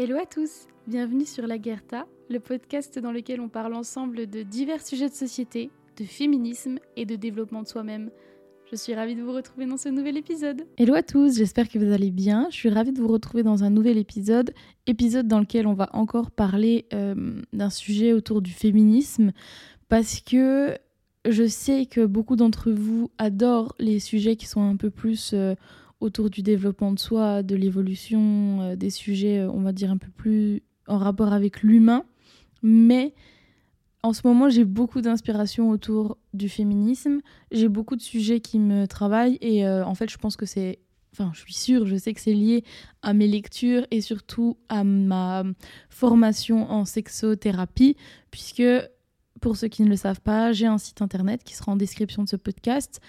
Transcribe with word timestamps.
Hello 0.00 0.16
à 0.16 0.26
tous, 0.26 0.68
bienvenue 0.86 1.24
sur 1.24 1.48
La 1.48 1.58
Guerta, 1.58 2.06
le 2.30 2.38
podcast 2.38 3.00
dans 3.00 3.10
lequel 3.10 3.40
on 3.40 3.48
parle 3.48 3.74
ensemble 3.74 4.30
de 4.30 4.44
divers 4.44 4.86
sujets 4.86 5.08
de 5.08 5.14
société, 5.14 5.72
de 5.96 6.04
féminisme 6.04 6.78
et 6.94 7.04
de 7.04 7.16
développement 7.16 7.62
de 7.62 7.66
soi-même. 7.66 8.12
Je 8.70 8.76
suis 8.76 8.94
ravie 8.94 9.16
de 9.16 9.22
vous 9.22 9.32
retrouver 9.32 9.66
dans 9.66 9.76
ce 9.76 9.88
nouvel 9.88 10.16
épisode. 10.16 10.68
Hello 10.76 10.94
à 10.94 11.02
tous, 11.02 11.38
j'espère 11.38 11.68
que 11.68 11.80
vous 11.80 11.90
allez 11.90 12.12
bien. 12.12 12.46
Je 12.50 12.54
suis 12.54 12.68
ravie 12.68 12.92
de 12.92 13.00
vous 13.00 13.08
retrouver 13.08 13.42
dans 13.42 13.64
un 13.64 13.70
nouvel 13.70 13.98
épisode, 13.98 14.54
épisode 14.86 15.26
dans 15.26 15.40
lequel 15.40 15.66
on 15.66 15.74
va 15.74 15.90
encore 15.92 16.30
parler 16.30 16.86
euh, 16.94 17.42
d'un 17.52 17.70
sujet 17.70 18.12
autour 18.12 18.40
du 18.40 18.52
féminisme, 18.52 19.32
parce 19.88 20.20
que 20.20 20.78
je 21.28 21.48
sais 21.48 21.86
que 21.86 22.06
beaucoup 22.06 22.36
d'entre 22.36 22.70
vous 22.70 23.10
adorent 23.18 23.74
les 23.80 23.98
sujets 23.98 24.36
qui 24.36 24.46
sont 24.46 24.62
un 24.62 24.76
peu 24.76 24.90
plus 24.90 25.32
euh, 25.34 25.56
autour 26.00 26.30
du 26.30 26.42
développement 26.42 26.92
de 26.92 26.98
soi, 26.98 27.42
de 27.42 27.56
l'évolution, 27.56 28.60
euh, 28.62 28.76
des 28.76 28.90
sujets, 28.90 29.40
euh, 29.40 29.50
on 29.50 29.60
va 29.60 29.72
dire, 29.72 29.90
un 29.90 29.98
peu 29.98 30.10
plus 30.10 30.62
en 30.86 30.98
rapport 30.98 31.32
avec 31.32 31.62
l'humain. 31.62 32.04
Mais 32.62 33.14
en 34.02 34.12
ce 34.12 34.26
moment, 34.26 34.48
j'ai 34.48 34.64
beaucoup 34.64 35.00
d'inspiration 35.00 35.70
autour 35.70 36.18
du 36.34 36.48
féminisme. 36.48 37.20
J'ai 37.50 37.68
beaucoup 37.68 37.96
de 37.96 38.02
sujets 38.02 38.40
qui 38.40 38.58
me 38.58 38.86
travaillent 38.86 39.38
et 39.40 39.66
euh, 39.66 39.84
en 39.84 39.94
fait, 39.94 40.10
je 40.10 40.18
pense 40.18 40.36
que 40.36 40.46
c'est. 40.46 40.78
Enfin, 41.12 41.32
je 41.34 41.40
suis 41.40 41.54
sûre, 41.54 41.86
je 41.86 41.96
sais 41.96 42.12
que 42.12 42.20
c'est 42.20 42.34
lié 42.34 42.62
à 43.02 43.12
mes 43.12 43.26
lectures 43.26 43.86
et 43.90 44.00
surtout 44.00 44.56
à 44.68 44.84
ma 44.84 45.42
formation 45.88 46.70
en 46.70 46.84
sexothérapie, 46.84 47.96
puisque 48.30 48.62
pour 49.40 49.56
ceux 49.56 49.68
qui 49.68 49.82
ne 49.82 49.88
le 49.88 49.96
savent 49.96 50.20
pas, 50.20 50.52
j'ai 50.52 50.66
un 50.66 50.78
site 50.78 51.00
internet 51.02 51.42
qui 51.44 51.54
sera 51.54 51.72
en 51.72 51.76
description 51.76 52.22
de 52.22 52.28
ce 52.28 52.36
podcast 52.36 53.00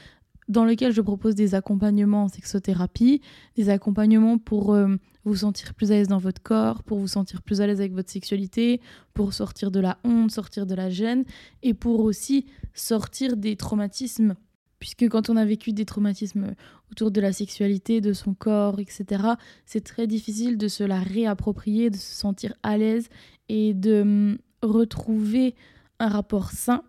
dans 0.50 0.66
lequel 0.66 0.92
je 0.92 1.02
propose 1.02 1.36
des 1.36 1.56
accompagnements 1.56 2.24
en 2.24 2.28
sexothérapie, 2.28 3.22
des 3.56 3.70
accompagnements 3.70 4.40
pour 4.40 4.74
euh, 4.74 4.96
vous 5.24 5.38
sentir 5.38 5.76
plus 5.76 5.92
à 5.92 5.96
l'aise 5.96 6.08
dans 6.08 6.18
votre 6.18 6.42
corps, 6.42 6.84
pour 6.84 6.98
vous 6.98 7.08
sentir 7.08 7.44
plus 7.44 7.62
à 7.62 7.68
l'aise 7.68 7.80
avec 7.80 7.94
votre 7.94 8.10
sexualité, 8.10 8.82
pour 9.14 9.34
sortir 9.34 9.70
de 9.70 9.80
la 9.80 10.00
honte, 10.04 10.32
sortir 10.32 10.66
de 10.66 10.74
la 10.74 10.90
gêne, 10.90 11.24
et 11.62 11.76
pour 11.76 12.02
aussi 12.02 12.48
sortir 12.74 13.38
des 13.38 13.56
traumatismes. 13.56 14.36
Puisque 14.80 15.08
quand 15.08 15.30
on 15.30 15.36
a 15.36 15.46
vécu 15.46 15.72
des 15.72 15.86
traumatismes 15.86 16.56
autour 16.92 17.12
de 17.12 17.22
la 17.22 17.32
sexualité, 17.32 18.02
de 18.02 18.14
son 18.14 18.34
corps, 18.34 18.80
etc., 18.80 19.24
c'est 19.66 19.84
très 19.84 20.08
difficile 20.08 20.58
de 20.58 20.68
se 20.68 20.84
la 20.84 21.00
réapproprier, 21.00 21.90
de 21.90 21.98
se 21.98 22.16
sentir 22.16 22.54
à 22.64 22.78
l'aise 22.78 23.10
et 23.50 23.74
de 23.74 24.02
hum, 24.02 24.38
retrouver 24.64 25.54
un 26.00 26.08
rapport 26.08 26.52
sain 26.52 26.82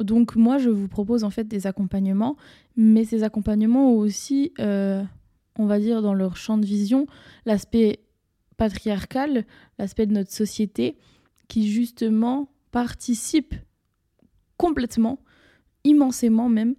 donc 0.00 0.36
moi, 0.36 0.58
je 0.58 0.70
vous 0.70 0.88
propose 0.88 1.24
en 1.24 1.30
fait 1.30 1.44
des 1.44 1.66
accompagnements, 1.66 2.36
mais 2.76 3.04
ces 3.04 3.22
accompagnements 3.22 3.92
ont 3.92 3.98
aussi, 3.98 4.52
euh, 4.58 5.02
on 5.58 5.66
va 5.66 5.78
dire, 5.78 6.02
dans 6.02 6.14
leur 6.14 6.36
champ 6.36 6.58
de 6.58 6.66
vision, 6.66 7.06
l'aspect 7.46 8.00
patriarcal, 8.56 9.44
l'aspect 9.78 10.06
de 10.06 10.12
notre 10.12 10.32
société, 10.32 10.96
qui 11.48 11.70
justement 11.70 12.48
participe 12.70 13.54
complètement, 14.56 15.18
immensément 15.84 16.48
même, 16.48 16.74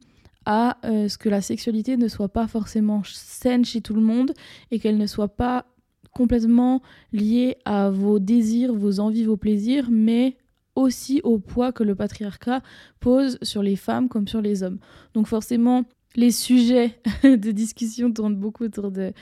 à 0.45 0.77
euh, 0.86 1.08
ce 1.08 1.17
que 1.17 1.30
la 1.30 1.42
sexualité 1.42 1.98
ne 1.98 2.08
soit 2.08 2.30
pas 2.30 2.48
forcément 2.48 3.02
saine 3.05 3.64
chez 3.64 3.81
tout 3.81 3.94
le 3.94 4.02
monde 4.02 4.33
et 4.72 4.80
qu'elle 4.80 4.98
ne 4.98 5.08
soit 5.08 5.36
pas 5.36 5.66
complètement 6.11 6.81
liée 7.11 7.58
à 7.66 7.89
vos 7.89 8.20
désirs, 8.20 8.73
vos 8.73 9.00
envies, 9.00 9.23
vos 9.23 9.38
plaisirs, 9.38 9.88
mais 9.89 10.38
aussi 10.76 11.22
au 11.24 11.40
poids 11.40 11.72
que 11.72 11.84
le 11.84 11.96
patriarcat 11.96 12.62
pose 13.00 13.38
sur 13.42 13.64
les 13.64 13.76
femmes 13.76 14.10
comme 14.10 14.28
sur 14.28 14.42
les 14.42 14.64
hommes. 14.64 14.80
Donc 15.14 15.28
forcément, 15.28 15.86
les 16.16 16.32
sujets 16.32 17.00
de 17.24 17.52
discussion 17.52 18.12
tournent 18.12 18.36
beaucoup 18.36 18.66
autour 18.66 18.92
de, 18.92 19.14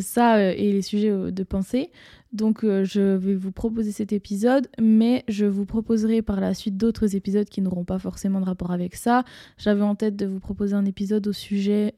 ça 0.00 0.36
euh, 0.36 0.54
et 0.56 0.72
les 0.72 0.82
sujets 0.82 1.10
euh, 1.10 1.30
de 1.30 1.42
pensée. 1.42 1.90
Donc 2.32 2.64
euh, 2.64 2.84
je 2.84 3.00
vais 3.00 3.34
vous 3.34 3.52
proposer 3.52 3.92
cet 3.92 4.12
épisode, 4.12 4.68
mais 4.80 5.24
je 5.28 5.46
vous 5.46 5.64
proposerai 5.64 6.22
par 6.22 6.40
la 6.40 6.52
suite 6.52 6.76
d'autres 6.76 7.16
épisodes 7.16 7.48
qui 7.48 7.60
n'auront 7.60 7.84
pas 7.84 7.98
forcément 7.98 8.40
de 8.40 8.46
rapport 8.46 8.72
avec 8.72 8.94
ça. 8.94 9.24
J'avais 9.56 9.82
en 9.82 9.94
tête 9.94 10.16
de 10.16 10.26
vous 10.26 10.40
proposer 10.40 10.74
un 10.74 10.84
épisode 10.84 11.26
au 11.26 11.32
sujet 11.32 11.94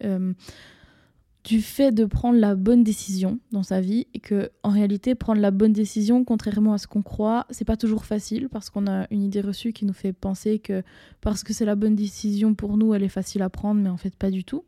du 1.47 1.62
fait 1.62 1.93
de 1.93 2.05
prendre 2.05 2.41
la 2.41 2.57
bonne 2.57 2.83
décision 2.83 3.39
dans 3.53 3.62
sa 3.62 3.81
vie 3.81 4.09
et 4.15 4.19
que 4.19 4.51
en 4.65 4.71
réalité 4.71 5.15
prendre 5.15 5.41
la 5.41 5.53
bonne 5.53 5.73
décision 5.73 6.25
contrairement 6.25 6.73
à 6.73 6.79
ce 6.79 6.89
qu'on 6.89 7.03
croit 7.03 7.47
c'est 7.51 7.65
pas 7.65 7.77
toujours 7.77 8.05
facile 8.05 8.49
parce 8.49 8.69
qu'on 8.69 8.89
a 8.89 9.07
une 9.12 9.23
idée 9.23 9.41
reçue 9.41 9.73
qui 9.73 9.84
nous 9.84 9.93
fait 9.93 10.12
penser 10.12 10.59
que 10.59 10.83
parce 11.21 11.45
que 11.45 11.53
c'est 11.53 11.65
la 11.65 11.77
bonne 11.77 11.95
décision 11.95 12.55
pour 12.55 12.77
nous 12.77 12.95
elle 12.95 13.05
est 13.05 13.09
facile 13.09 13.43
à 13.43 13.49
prendre 13.49 13.81
mais 13.81 13.89
en 13.89 13.97
fait 13.97 14.17
pas 14.17 14.33
du 14.33 14.43
tout. 14.43 14.65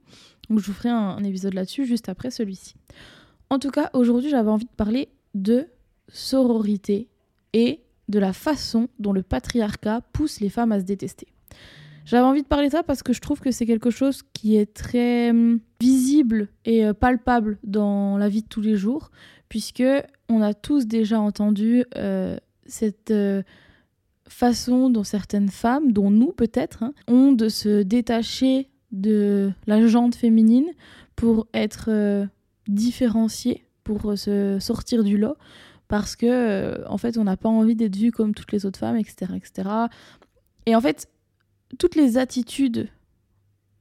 Donc 0.49 0.61
je 0.61 0.67
vous 0.67 0.73
ferai 0.73 0.89
un, 0.89 0.97
un 0.97 1.25
épisode 1.25 1.55
là-dessus 1.55 1.85
juste 1.85 2.09
après 2.09 2.31
celui-ci. 2.31 2.77
En 3.51 3.59
tout 3.59 3.73
cas 3.73 3.91
aujourd'hui 3.93 4.31
j'avais 4.31 4.51
envie 4.51 4.67
de 4.67 4.71
parler 4.77 5.09
de 5.35 5.67
sororité 6.07 7.09
et 7.55 7.81
de 8.09 8.21
la 8.21 8.33
façon 8.33 8.89
dont 9.01 9.13
le 9.13 9.25
patriarcat 9.25 10.03
pousse 10.13 10.39
les 10.39 10.49
femmes 10.49 10.71
à 10.71 10.79
se 10.79 10.85
détester 10.85 11.27
j'avais 12.09 12.25
envie 12.25 12.43
de 12.43 12.47
parler 12.47 12.69
de 12.69 12.73
ça 12.73 12.83
parce 12.83 13.03
que 13.03 13.13
je 13.13 13.21
trouve 13.21 13.39
que 13.39 13.51
c'est 13.51 13.67
quelque 13.67 13.91
chose 13.91 14.23
qui 14.33 14.57
est 14.57 14.73
très 14.73 15.29
hum, 15.29 15.61
visible 15.79 16.49
et 16.65 16.87
euh, 16.87 16.95
palpable 16.95 17.59
dans 17.65 18.17
la 18.17 18.31
vie 18.31 18.41
de 18.41 18.49
tous 18.49 18.63
les 18.63 18.77
jours, 18.77 19.11
puisque 19.51 19.85
on 20.31 20.41
a 20.41 20.55
tous 20.55 20.87
déjà 20.87 21.21
entendu 21.21 21.85
euh, 21.99 22.39
cette 22.65 23.11
euh, 23.11 23.43
façon 24.27 24.89
dont 24.89 25.05
certaines 25.05 25.51
femmes, 25.51 25.93
dont 25.93 26.11
nous 26.11 26.33
peut-être, 26.33 26.83
hein, 26.83 26.95
ont 27.09 27.33
de 27.33 27.51
se 27.51 27.83
détacher 27.83 28.71
de 28.91 29.53
la 29.67 29.87
jante 29.87 30.15
féminine 30.15 30.71
pour 31.15 31.47
être 31.53 32.27
différenciées, 32.69 33.67
pour 33.85 34.17
se 34.17 34.57
sortir 34.61 35.05
du 35.05 35.19
lot, 35.19 35.37
parce 35.89 36.17
que 36.17 36.87
en 36.89 36.97
fait 36.97 37.19
on 37.19 37.25
n'a 37.25 37.37
pas 37.37 37.51
envie 37.51 37.75
d'être 37.75 37.97
vu 37.97 38.13
comme 38.13 38.35
toutes 38.35 38.53
les 38.53 38.65
autres 38.65 38.79
femmes, 38.79 38.97
etc., 38.97 39.33
etc. 39.37 39.69
Et 40.65 40.75
en 40.75 40.81
fait, 40.81 41.09
toutes 41.79 41.97
les 41.97 42.19
attitudes 42.19 42.89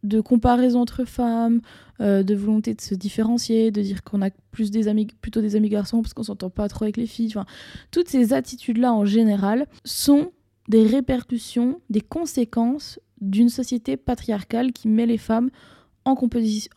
de 0.03 0.21
comparaison 0.21 0.81
entre 0.81 1.05
femmes, 1.05 1.61
euh, 1.99 2.23
de 2.23 2.35
volonté 2.35 2.73
de 2.73 2.81
se 2.81 2.95
différencier, 2.95 3.71
de 3.71 3.81
dire 3.81 4.03
qu'on 4.03 4.21
a 4.21 4.29
plus 4.51 4.71
des 4.71 4.87
amis, 4.87 5.07
plutôt 5.21 5.41
des 5.41 5.55
amis 5.55 5.69
garçons 5.69 6.01
parce 6.01 6.13
qu'on 6.13 6.23
s'entend 6.23 6.49
pas 6.49 6.67
trop 6.69 6.83
avec 6.83 6.97
les 6.97 7.07
filles. 7.07 7.33
Toutes 7.91 8.07
ces 8.07 8.33
attitudes-là 8.33 8.93
en 8.93 9.05
général 9.05 9.67
sont 9.83 10.31
des 10.67 10.85
répercussions, 10.85 11.81
des 11.89 12.01
conséquences 12.01 12.99
d'une 13.21 13.49
société 13.49 13.97
patriarcale 13.97 14.71
qui 14.71 14.87
met 14.87 15.05
les 15.05 15.17
femmes 15.17 15.49
en, 16.05 16.15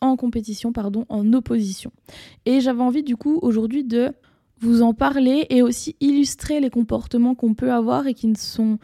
en 0.01 0.17
compétition, 0.17 0.73
pardon, 0.73 1.05
en 1.09 1.33
opposition. 1.33 1.91
Et 2.45 2.59
j'avais 2.59 2.81
envie 2.81 3.03
du 3.03 3.15
coup 3.15 3.39
aujourd'hui 3.41 3.83
de 3.83 4.11
vous 4.59 4.81
en 4.81 4.93
parler 4.93 5.47
et 5.49 5.61
aussi 5.61 5.95
illustrer 5.99 6.59
les 6.59 6.69
comportements 6.69 7.35
qu'on 7.35 7.53
peut 7.53 7.71
avoir 7.71 8.07
et 8.07 8.13
qui 8.13 8.27
ne 8.27 8.35
sont 8.35 8.77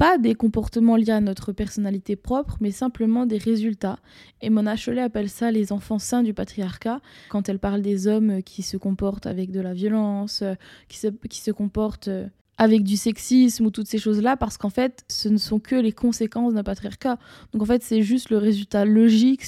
pas 0.00 0.16
des 0.16 0.34
comportements 0.34 0.96
liés 0.96 1.10
à 1.10 1.20
notre 1.20 1.52
personnalité 1.52 2.16
propre, 2.16 2.56
mais 2.62 2.70
simplement 2.70 3.26
des 3.26 3.36
résultats. 3.36 3.98
Et 4.40 4.48
Mona 4.48 4.74
Chollet 4.74 5.02
appelle 5.02 5.28
ça 5.28 5.50
les 5.50 5.72
enfants 5.72 5.98
sains 5.98 6.22
du 6.22 6.32
patriarcat, 6.32 7.02
quand 7.28 7.50
elle 7.50 7.58
parle 7.58 7.82
des 7.82 8.06
hommes 8.06 8.42
qui 8.42 8.62
se 8.62 8.78
comportent 8.78 9.26
avec 9.26 9.50
de 9.50 9.60
la 9.60 9.74
violence, 9.74 10.42
qui 10.88 10.96
se, 10.96 11.08
qui 11.08 11.40
se 11.40 11.50
comportent 11.50 12.08
euh, 12.08 12.26
avec 12.56 12.82
du 12.82 12.96
sexisme 12.96 13.66
ou 13.66 13.70
toutes 13.70 13.88
ces 13.88 13.98
choses-là, 13.98 14.38
parce 14.38 14.56
qu'en 14.56 14.70
fait, 14.70 15.04
ce 15.08 15.28
ne 15.28 15.36
sont 15.36 15.58
que 15.58 15.74
les 15.74 15.92
conséquences 15.92 16.54
d'un 16.54 16.64
patriarcat. 16.64 17.18
Donc 17.52 17.60
en 17.60 17.66
fait, 17.66 17.82
c'est 17.82 18.00
juste 18.00 18.30
le 18.30 18.38
résultat 18.38 18.86
logique 18.86 19.44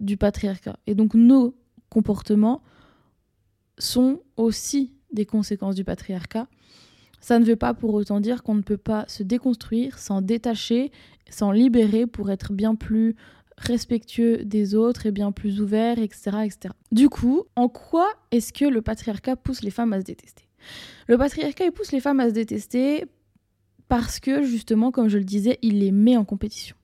du 0.00 0.16
patriarcat. 0.16 0.78
Et 0.86 0.94
donc 0.94 1.12
nos 1.12 1.54
comportements 1.90 2.62
sont 3.76 4.22
aussi 4.38 4.94
des 5.12 5.26
conséquences 5.26 5.74
du 5.74 5.84
patriarcat. 5.84 6.48
Ça 7.20 7.38
ne 7.38 7.44
veut 7.44 7.56
pas 7.56 7.74
pour 7.74 7.94
autant 7.94 8.20
dire 8.20 8.42
qu'on 8.42 8.54
ne 8.54 8.62
peut 8.62 8.76
pas 8.76 9.04
se 9.08 9.22
déconstruire, 9.22 9.98
s'en 9.98 10.22
détacher, 10.22 10.90
s'en 11.28 11.52
libérer 11.52 12.06
pour 12.06 12.30
être 12.30 12.52
bien 12.52 12.74
plus 12.74 13.14
respectueux 13.56 14.38
des 14.44 14.74
autres 14.74 15.06
et 15.06 15.12
bien 15.12 15.32
plus 15.32 15.60
ouvert, 15.60 15.98
etc. 15.98 16.30
etc. 16.44 16.74
Du 16.92 17.08
coup, 17.08 17.44
en 17.56 17.68
quoi 17.68 18.08
est-ce 18.30 18.52
que 18.52 18.64
le 18.64 18.80
patriarcat 18.80 19.36
pousse 19.36 19.62
les 19.62 19.70
femmes 19.70 19.92
à 19.92 20.00
se 20.00 20.04
détester? 20.04 20.44
Le 21.06 21.18
patriarcat 21.18 21.70
pousse 21.70 21.92
les 21.92 22.00
femmes 22.00 22.20
à 22.20 22.28
se 22.28 22.34
détester 22.34 23.04
parce 23.88 24.20
que 24.20 24.42
justement, 24.42 24.90
comme 24.90 25.08
je 25.08 25.18
le 25.18 25.24
disais, 25.24 25.58
il 25.62 25.80
les 25.80 25.92
met 25.92 26.16
en 26.16 26.24
compétition. 26.24 26.76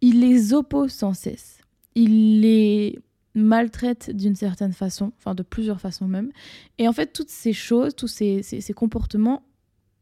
Il 0.00 0.20
les 0.20 0.52
oppose 0.52 0.92
sans 0.92 1.14
cesse. 1.14 1.58
Il 1.94 2.40
les 2.40 2.98
maltraite 3.34 4.10
d'une 4.14 4.34
certaine 4.34 4.72
façon, 4.72 5.12
enfin 5.18 5.34
de 5.34 5.42
plusieurs 5.42 5.80
façons 5.80 6.08
même. 6.08 6.30
Et 6.78 6.88
en 6.88 6.92
fait, 6.92 7.12
toutes 7.12 7.30
ces 7.30 7.52
choses, 7.52 7.94
tous 7.94 8.08
ces, 8.08 8.42
ces 8.42 8.72
comportements 8.72 9.42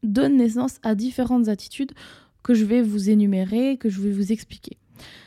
donne 0.03 0.37
naissance 0.37 0.79
à 0.83 0.95
différentes 0.95 1.47
attitudes 1.47 1.91
que 2.43 2.53
je 2.53 2.65
vais 2.65 2.81
vous 2.81 3.09
énumérer, 3.09 3.77
que 3.77 3.89
je 3.89 3.99
vais 4.01 4.11
vous 4.11 4.31
expliquer. 4.31 4.77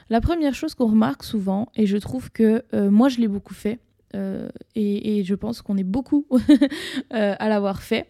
La 0.08 0.20
première 0.20 0.54
chose 0.54 0.74
qu'on 0.74 0.86
remarque 0.86 1.22
souvent, 1.22 1.68
et 1.76 1.86
je 1.86 1.96
trouve 1.96 2.30
que 2.30 2.64
euh, 2.74 2.90
moi 2.90 3.08
je 3.08 3.18
l'ai 3.18 3.28
beaucoup 3.28 3.54
fait, 3.54 3.78
euh, 4.16 4.48
et, 4.74 5.22
je 5.22 5.34
pense 5.34 5.62
qu'on 5.62 5.76
est 5.76 5.84
beaucoup 5.84 6.26
euh, 7.14 7.34
à 7.38 7.48
l'avoir 7.48 7.82
fait, 7.82 8.08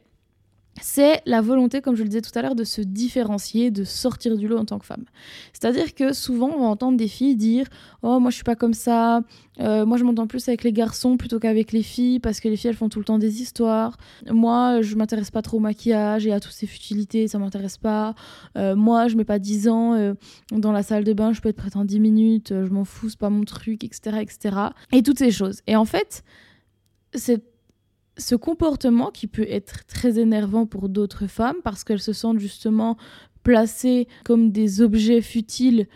c'est 0.81 1.21
la 1.27 1.41
volonté, 1.41 1.81
comme 1.81 1.95
je 1.95 2.03
le 2.03 2.09
disais 2.09 2.23
tout 2.23 2.37
à 2.39 2.43
l'heure, 2.43 2.55
de 2.55 2.65
se 2.65 2.81
différencier, 2.81 3.71
de 3.71 3.85
sortir 3.85 4.37
du 4.37 4.49
lot 4.49 4.59
en 4.59 4.65
tant 4.65 4.79
que 4.79 4.87
femme. 4.87 5.05
C'est-à-dire 5.53 5.95
que 5.95 6.13
souvent, 6.13 6.51
on 6.55 6.61
va 6.61 6.67
entendre 6.67 6.97
des 6.97 7.09
filles 7.09 7.37
dire 7.37 7.67
Oh, 8.03 8.19
moi, 8.19 8.31
je 8.31 8.37
suis 8.37 8.45
pas 8.45 8.57
comme 8.57 8.73
ça. 8.73 9.21
Euh, 9.61 9.85
moi, 9.85 9.99
je 9.99 10.05
m'entends 10.05 10.27
plus 10.27 10.49
avec 10.49 10.65
les 10.65 10.73
garçons 10.73 11.17
plutôt 11.17 11.39
qu'avec 11.39 11.73
les 11.73 11.83
filles 11.83 12.19
parce 12.19 12.41
que 12.41 12.49
les 12.49 12.57
filles, 12.57 12.71
elles 12.71 12.77
font 12.77 12.89
tout 12.89 12.99
le 12.99 13.05
temps 13.05 13.19
des 13.19 13.43
histoires. 13.43 13.99
Moi, 14.31 14.81
je 14.81 14.97
m'intéresse 14.97 15.31
pas 15.31 15.43
trop 15.43 15.59
au 15.59 15.61
maquillage 15.61 16.27
et 16.27 16.33
à 16.33 16.41
toutes 16.41 16.53
ces 16.53 16.67
futilités, 16.67 17.29
ça 17.29 17.39
m'intéresse 17.39 17.77
pas. 17.77 18.15
Euh, 18.57 18.75
moi, 18.75 19.09
je 19.09 19.17
mets 19.17 19.25
pas 19.25 19.39
10 19.39 19.69
ans 19.69 19.95
euh, 19.95 20.15
dans 20.51 20.73
la 20.73 20.83
salle 20.83 21.05
de 21.05 21.13
bain, 21.13 21.33
je 21.33 21.41
peux 21.41 21.51
être 21.51 21.57
prête 21.57 21.77
en 21.77 21.85
10 21.85 22.01
minutes, 22.01 22.49
je 22.51 22.71
m'en 22.71 22.85
fous, 22.85 23.11
c'est 23.11 23.19
pas 23.19 23.31
mon 23.31 23.45
truc, 23.45 23.85
etc., 23.85 24.19
etc. 24.21 24.57
Et 24.93 25.03
toutes 25.03 25.19
ces 25.19 25.31
choses. 25.31 25.61
Et 25.67 25.77
en 25.77 25.85
fait, 25.85 26.25
c'est 27.15 27.43
ce 28.21 28.35
comportement 28.35 29.11
qui 29.11 29.27
peut 29.27 29.47
être 29.49 29.85
très 29.87 30.19
énervant 30.19 30.67
pour 30.67 30.89
d'autres 30.89 31.27
femmes 31.27 31.57
parce 31.65 31.85
qu'elles 31.85 32.01
se 32.01 32.13
sentent 32.13 32.39
justement 32.39 32.97
placées 33.43 34.09
comme 34.25 34.51
des 34.51 34.83
objets 34.83 35.23
futiles 35.23 35.87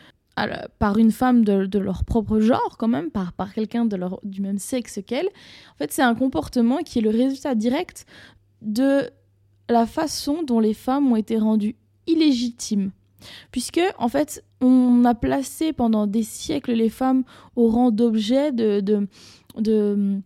par 0.78 0.98
une 0.98 1.12
femme 1.12 1.44
de, 1.44 1.78
leur 1.78 2.04
propre 2.04 2.40
genre 2.40 2.76
quand 2.78 2.88
même, 2.88 3.10
par, 3.10 3.32
par 3.32 3.54
quelqu'un 3.54 3.86
du 4.24 4.40
même 4.40 4.58
sexe 4.58 4.98
qu'elle. 5.06 5.28
En 5.74 5.78
fait, 5.78 5.92
c'est 5.92 6.02
un 6.02 6.14
comportement 6.14 6.78
qui 6.78 6.98
est 6.98 7.02
le 7.02 7.10
résultat 7.10 7.54
direct 7.54 8.04
de 8.62 9.10
la 9.68 9.86
façon 9.86 10.42
dont 10.42 10.60
les 10.60 10.74
femmes 10.74 11.12
ont 11.12 11.16
été 11.16 11.38
rendues 11.38 11.76
illégitimes. 12.06 12.90
Puisque, 13.52 13.80
en 13.98 14.08
fait, 14.08 14.44
on 14.60 15.04
a 15.04 15.14
placé 15.14 15.72
pendant 15.72 16.06
des 16.06 16.24
siècles 16.24 16.72
les 16.72 16.90
femmes 16.90 17.24
au 17.56 17.68
rang 17.68 17.90
d'objets, 17.90 18.52
de, 18.52 18.80
de, 18.80 19.08
de 19.58 20.20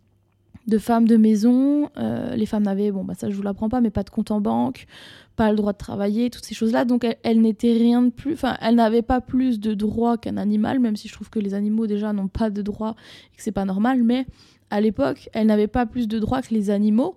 de 0.68 0.78
femmes 0.78 1.08
de 1.08 1.16
maison. 1.16 1.90
Euh, 1.96 2.36
les 2.36 2.46
femmes 2.46 2.64
n'avaient, 2.64 2.92
bon, 2.92 3.02
bah 3.02 3.14
ça 3.16 3.28
je 3.30 3.34
vous 3.34 3.42
l'apprends 3.42 3.68
pas, 3.68 3.80
mais 3.80 3.90
pas 3.90 4.04
de 4.04 4.10
compte 4.10 4.30
en 4.30 4.40
banque, 4.40 4.86
pas 5.34 5.50
le 5.50 5.56
droit 5.56 5.72
de 5.72 5.78
travailler, 5.78 6.30
toutes 6.30 6.44
ces 6.44 6.54
choses-là. 6.54 6.84
Donc 6.84 7.06
elles, 7.22 7.40
n'étaient 7.40 7.72
rien 7.72 8.02
de 8.02 8.10
plus, 8.10 8.34
enfin 8.34 8.56
elles 8.60 8.76
n'avaient 8.76 9.02
pas 9.02 9.20
plus 9.20 9.58
de 9.58 9.74
droits 9.74 10.18
qu'un 10.18 10.36
animal, 10.36 10.78
même 10.78 10.94
si 10.94 11.08
je 11.08 11.14
trouve 11.14 11.30
que 11.30 11.38
les 11.38 11.54
animaux 11.54 11.86
déjà 11.86 12.12
n'ont 12.12 12.28
pas 12.28 12.50
de 12.50 12.62
droits 12.62 12.94
et 13.32 13.36
que 13.36 13.42
c'est 13.42 13.52
pas 13.52 13.64
normal. 13.64 14.04
Mais 14.04 14.26
à 14.70 14.80
l'époque, 14.80 15.30
elles 15.32 15.46
n'avaient 15.46 15.66
pas 15.66 15.86
plus 15.86 16.06
de 16.06 16.18
droits 16.18 16.42
que 16.42 16.52
les 16.54 16.70
animaux, 16.70 17.16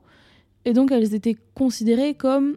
et 0.66 0.74
donc 0.74 0.92
elles 0.92 1.14
étaient 1.14 1.38
considérées 1.54 2.14
comme 2.16 2.56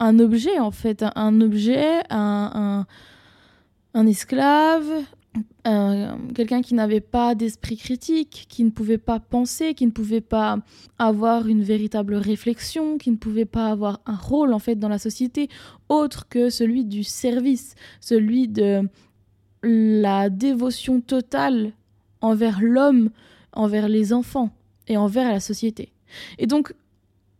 un 0.00 0.18
objet 0.18 0.58
en 0.58 0.72
fait, 0.72 1.04
un, 1.14 1.40
objet, 1.40 2.02
un, 2.10 2.86
un, 3.94 3.98
un 3.98 4.06
esclave, 4.06 4.84
euh, 5.66 6.16
quelqu'un 6.34 6.62
qui 6.62 6.74
n'avait 6.74 7.00
pas 7.00 7.34
d'esprit 7.34 7.76
critique, 7.76 8.46
qui 8.48 8.64
ne 8.64 8.70
pouvait 8.70 8.98
pas 8.98 9.20
penser, 9.20 9.74
qui 9.74 9.86
ne 9.86 9.90
pouvait 9.90 10.20
pas 10.22 10.58
avoir 10.98 11.46
une 11.46 11.62
véritable 11.62 12.14
réflexion, 12.14 12.96
qui 12.96 13.10
ne 13.10 13.16
pouvait 13.16 13.44
pas 13.44 13.66
avoir 13.66 14.00
un 14.06 14.16
rôle 14.16 14.52
en 14.52 14.58
fait 14.58 14.76
dans 14.76 14.88
la 14.88 14.98
société 14.98 15.48
autre 15.88 16.28
que 16.28 16.48
celui 16.48 16.84
du 16.84 17.04
service, 17.04 17.74
celui 18.00 18.48
de 18.48 18.88
la 19.62 20.30
dévotion 20.30 21.00
totale 21.00 21.72
envers 22.20 22.60
l'homme, 22.62 23.10
envers 23.52 23.88
les 23.88 24.12
enfants 24.12 24.50
et 24.86 24.96
envers 24.96 25.30
la 25.30 25.40
société. 25.40 25.92
Et 26.38 26.46
donc 26.46 26.72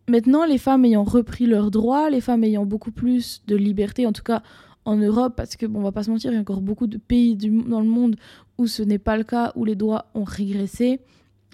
maintenant 0.09 0.45
les 0.45 0.59
femmes 0.59 0.85
ayant 0.85 1.05
repris 1.05 1.47
leurs 1.47 1.71
droits, 1.71 2.11
les 2.11 2.21
femmes 2.21 2.45
ayant 2.45 2.67
beaucoup 2.67 2.93
plus 2.93 3.43
de 3.47 3.57
liberté, 3.57 4.07
en 4.07 4.13
tout 4.13 4.23
cas 4.23 4.43
en 4.89 4.97
Europe, 4.97 5.35
parce 5.37 5.57
que, 5.57 5.67
bon, 5.67 5.81
on 5.81 5.83
va 5.83 5.93
pas 5.93 6.03
se 6.03 6.11
mentir, 6.11 6.33
il 6.33 6.37
y 6.37 6.39
a 6.39 6.41
encore 6.41 6.63
beaucoup 6.63 6.87
de 6.87 6.97
pays 6.97 7.37
dans 7.37 7.83
le 7.83 7.89
monde 7.89 8.17
où 8.57 8.67
ce 8.67 8.83
n'est 8.83 8.99
pas 8.99 9.19
le 9.19 9.23
cas, 9.23 9.53
où 9.55 9.67
les 9.67 9.75
droits 9.75 10.07
ont 10.15 10.25
régressé 10.25 11.01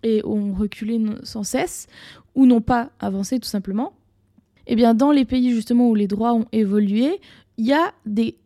et 0.05 0.25
ont 0.25 0.55
reculé 0.55 1.05
sans 1.25 1.43
cesse, 1.43 1.89
ou 2.37 2.47
n'ont 2.47 2.61
pas 2.61 2.91
avancé 3.01 3.41
tout 3.41 3.49
simplement. 3.49 3.93
Et 4.69 4.75
eh 4.75 4.77
bien, 4.77 4.95
dans 4.95 5.11
les 5.11 5.25
pays 5.25 5.51
justement 5.51 5.91
où 5.91 5.97
les 5.97 6.07
droits 6.07 6.33
ont 6.33 6.47
évolué, 6.53 7.21
il 7.59 7.67
y 7.67 7.73
a 7.73 7.93
des, 8.07 8.37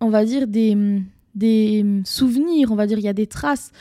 on 0.00 0.08
va 0.08 0.24
dire, 0.24 0.46
des, 0.46 1.02
des 1.34 1.84
souvenirs, 2.04 2.70
on 2.70 2.76
va 2.76 2.86
dire, 2.86 2.98
il 2.98 3.04
y 3.04 3.08
a 3.08 3.12
des 3.12 3.26
traces. 3.26 3.72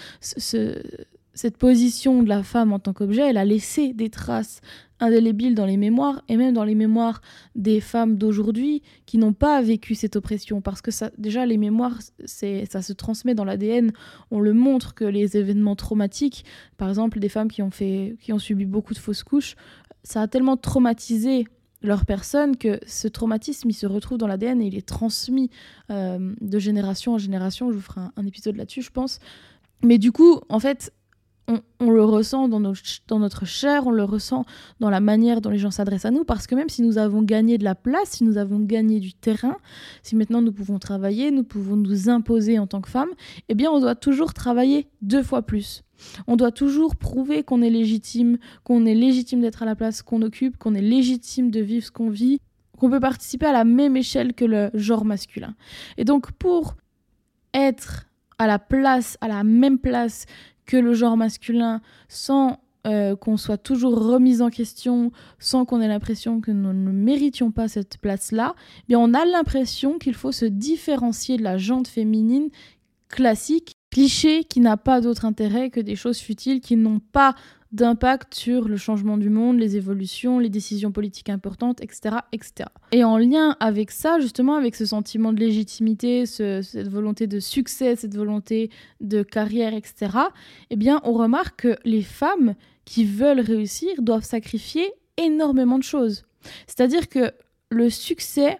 Cette 1.37 1.57
position 1.57 2.23
de 2.23 2.29
la 2.29 2.41
femme 2.41 2.73
en 2.73 2.79
tant 2.79 2.93
qu'objet, 2.93 3.21
elle 3.21 3.37
a 3.37 3.45
laissé 3.45 3.93
des 3.93 4.09
traces 4.09 4.59
indélébile 4.99 5.53
dans 5.53 5.67
les 5.67 5.77
mémoires 5.77 6.23
et 6.27 6.35
même 6.35 6.55
dans 6.55 6.63
les 6.63 6.73
mémoires 6.73 7.21
des 7.53 7.79
femmes 7.79 8.17
d'aujourd'hui 8.17 8.81
qui 9.05 9.19
n'ont 9.19 9.33
pas 9.33 9.61
vécu 9.61 9.93
cette 9.93 10.15
oppression. 10.15 10.61
Parce 10.61 10.81
que 10.81 10.89
déjà 11.19 11.45
les 11.45 11.57
mémoires 11.57 11.99
ça 12.25 12.81
se 12.81 12.93
transmet 12.93 13.35
dans 13.35 13.45
l'ADN 13.45 13.91
on 14.31 14.39
le 14.39 14.53
montre 14.53 14.95
que 14.95 15.05
les 15.05 15.37
événements 15.37 15.75
traumatiques 15.75 16.43
par 16.77 16.89
exemple 16.89 17.19
des 17.19 17.29
femmes 17.29 17.51
qui 17.51 17.61
ont 17.61 17.69
fait 17.69 18.17
qui 18.19 18.33
ont 18.33 18.39
subi 18.39 18.65
beaucoup 18.65 18.95
de 18.95 18.99
fausses 18.99 19.23
couches 19.23 19.55
ça 20.01 20.21
a 20.23 20.27
tellement 20.27 20.57
traumatisé 20.57 21.45
leur 21.83 22.07
personne 22.07 22.57
que 22.57 22.79
ce 22.87 23.07
traumatisme 23.07 23.69
il 23.69 23.73
se 23.73 23.85
retrouve 23.85 24.17
dans 24.17 24.25
l'ADN 24.25 24.59
et 24.63 24.65
il 24.65 24.75
est 24.75 24.87
transmis 24.87 25.51
euh, 25.91 26.33
de 26.41 26.57
génération 26.57 27.13
en 27.13 27.17
génération. 27.19 27.69
Je 27.69 27.75
vous 27.75 27.81
ferai 27.83 28.01
un 28.15 28.25
épisode 28.25 28.55
là-dessus 28.55 28.81
je 28.81 28.89
pense. 28.89 29.19
Mais 29.83 29.99
du 29.99 30.11
coup 30.11 30.41
en 30.49 30.59
fait 30.59 30.91
on, 31.79 31.91
le 31.91 32.03
ressent 32.03 32.49
dans, 32.49 32.59
dans, 32.59 33.19
notre 33.19 33.45
chair, 33.45 33.87
on 33.87 33.91
le 33.91 34.03
ressent 34.03 34.45
dans 34.79 34.89
la 34.89 34.99
manière 34.99 35.39
dont 35.39 35.49
les 35.49 35.57
gens 35.57 35.71
s'adressent 35.71 36.05
à 36.05 36.11
nous, 36.11 36.25
parce 36.25 36.45
que 36.45 36.55
même 36.55 36.67
si 36.67 36.81
nous 36.81 36.97
avons 36.97 37.21
gagné 37.21 37.57
de 37.57 37.63
la 37.63 37.75
place, 37.75 38.09
si 38.09 38.23
nous 38.25 38.37
avons 38.37 38.59
gagné 38.59 38.99
du 38.99 39.13
terrain, 39.13 39.55
si 40.03 40.15
maintenant 40.15 40.41
nous 40.41 40.51
pouvons 40.51 40.79
travailler, 40.79 41.31
nous 41.31 41.43
pouvons 41.43 41.77
nous 41.77 42.09
imposer 42.09 42.59
en 42.59 42.67
tant 42.67 42.81
que 42.81 42.89
femmes, 42.89 43.11
eh 43.47 43.55
bien 43.55 43.71
on 43.71 43.79
doit 43.79 43.95
toujours 43.95 44.33
travailler 44.33 44.87
deux 45.01 45.23
fois 45.23 45.41
plus. 45.41 45.83
On 46.27 46.35
doit 46.35 46.51
toujours 46.51 46.95
prouver 46.95 47.43
qu'on 47.43 47.61
est 47.61 47.69
légitime, 47.69 48.37
qu'on 48.63 48.85
est 48.85 48.93
légitime 48.93 49.41
d'être 49.41 49.63
à 49.63 49.65
la 49.65 49.75
place 49.75 50.01
qu'on 50.01 50.21
occupe, 50.21 50.57
qu'on 50.57 50.75
est 50.75 50.81
légitime 50.81 51.49
de 51.49 51.61
vivre 51.61 51.85
ce 51.85 51.91
qu'on 51.91 52.09
vit, 52.09 52.39
qu'on 52.77 52.89
peut 52.89 52.99
participer 52.99 53.45
à 53.45 53.53
la 53.53 53.63
même 53.63 53.95
échelle 53.95 54.33
que 54.33 54.45
le 54.45 54.69
genre 54.73 55.05
masculin. 55.05 55.55
Et 55.97 56.03
donc 56.03 56.31
pour 56.33 56.75
être 57.53 58.05
à 58.37 58.45
la 58.45 58.59
place, 58.59 59.17
à 59.21 59.27
la 59.27 59.43
même 59.43 59.79
place 59.79 60.25
que 60.67 60.77
le 60.77 60.93
genre 60.93 61.17
masculin 61.17 61.81
sans 62.07 62.59
euh, 62.85 63.15
qu'on 63.15 63.35
soit 63.35 63.57
toujours 63.57 63.95
remis 63.95 64.41
en 64.41 64.49
question, 64.49 65.11
sans 65.39 65.65
qu'on 65.65 65.81
ait 65.81 65.87
l'impression 65.87 66.39
que 66.39 66.51
nous 66.51 66.71
ne 66.71 66.91
méritions 66.91 67.51
pas 67.51 67.67
cette 67.67 67.97
place-là, 67.97 68.55
eh 68.87 68.95
on 68.95 69.13
a 69.13 69.25
l'impression 69.25 69.97
qu'il 69.97 70.13
faut 70.13 70.31
se 70.31 70.45
différencier 70.45 71.37
de 71.37 71.43
la 71.43 71.57
jante 71.57 71.89
féminine 71.89 72.49
classique, 73.09 73.75
cliché 73.91 74.43
qui 74.43 74.59
n'a 74.59 74.77
pas 74.77 75.01
d'autre 75.01 75.25
intérêt 75.25 75.69
que 75.69 75.79
des 75.79 75.95
choses 75.95 76.19
futiles 76.19 76.61
qui 76.61 76.75
n'ont 76.77 76.99
pas 76.99 77.35
d'impact 77.71 78.33
sur 78.33 78.67
le 78.67 78.77
changement 78.77 79.17
du 79.17 79.29
monde, 79.29 79.59
les 79.59 79.75
évolutions, 79.75 80.39
les 80.39 80.49
décisions 80.49 80.91
politiques 80.91 81.29
importantes, 81.29 81.81
etc., 81.81 82.17
etc. 82.31 82.69
Et 82.91 83.03
en 83.03 83.17
lien 83.17 83.57
avec 83.59 83.91
ça, 83.91 84.19
justement, 84.19 84.55
avec 84.55 84.75
ce 84.75 84.85
sentiment 84.85 85.33
de 85.33 85.39
légitimité, 85.39 86.25
cette 86.25 86.87
volonté 86.87 87.27
de 87.27 87.39
succès, 87.39 87.95
cette 87.95 88.15
volonté 88.15 88.69
de 89.01 89.21
carrière, 89.23 89.73
etc., 89.73 90.17
eh 90.69 90.75
bien, 90.75 91.01
on 91.03 91.13
remarque 91.13 91.61
que 91.61 91.77
les 91.83 92.03
femmes 92.03 92.55
qui 92.85 93.03
veulent 93.03 93.41
réussir 93.41 94.01
doivent 94.01 94.23
sacrifier 94.23 94.89
énormément 95.17 95.77
de 95.77 95.83
choses. 95.83 96.23
C'est-à-dire 96.67 97.09
que 97.09 97.31
le 97.69 97.89
succès 97.89 98.59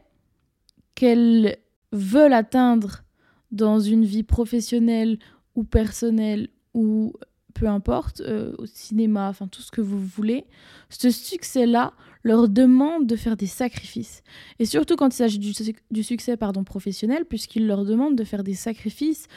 qu'elles 0.96 1.58
veulent 1.94 2.34
atteindre 2.34 3.04
dans 3.52 3.80
une 3.80 4.04
vie 4.04 4.24
professionnelle 4.24 5.20
ou 5.56 5.64
personnelle 5.64 6.50
ou 6.74 7.14
peu 7.58 7.68
importe, 7.68 8.22
euh, 8.22 8.54
au 8.60 8.68
cinéma, 8.68 9.30
enfin 9.30 9.48
tout 9.48 9.62
ce 9.62 9.72
que 9.72 9.82
vous 9.82 10.00
voulez, 10.00 10.46
ce 10.90 11.10
succès-là 11.10 11.94
leur 12.24 12.48
demande 12.48 13.08
de 13.08 13.16
faire 13.16 13.36
des 13.36 13.48
sacrifices. 13.48 14.22
Et 14.60 14.66
surtout 14.66 14.96
quand 14.96 15.08
il 15.08 15.18
s'agit 15.18 15.40
du, 15.40 16.04
succès 16.04 16.38
pardon, 16.38 16.64
professionnel, 16.64 17.26
puisqu'il 17.26 17.66
leur 17.66 17.84
demande 17.84 18.16
de 18.16 18.24
faire 18.24 18.44
des 18.44 18.54
sacrifices 18.54 19.28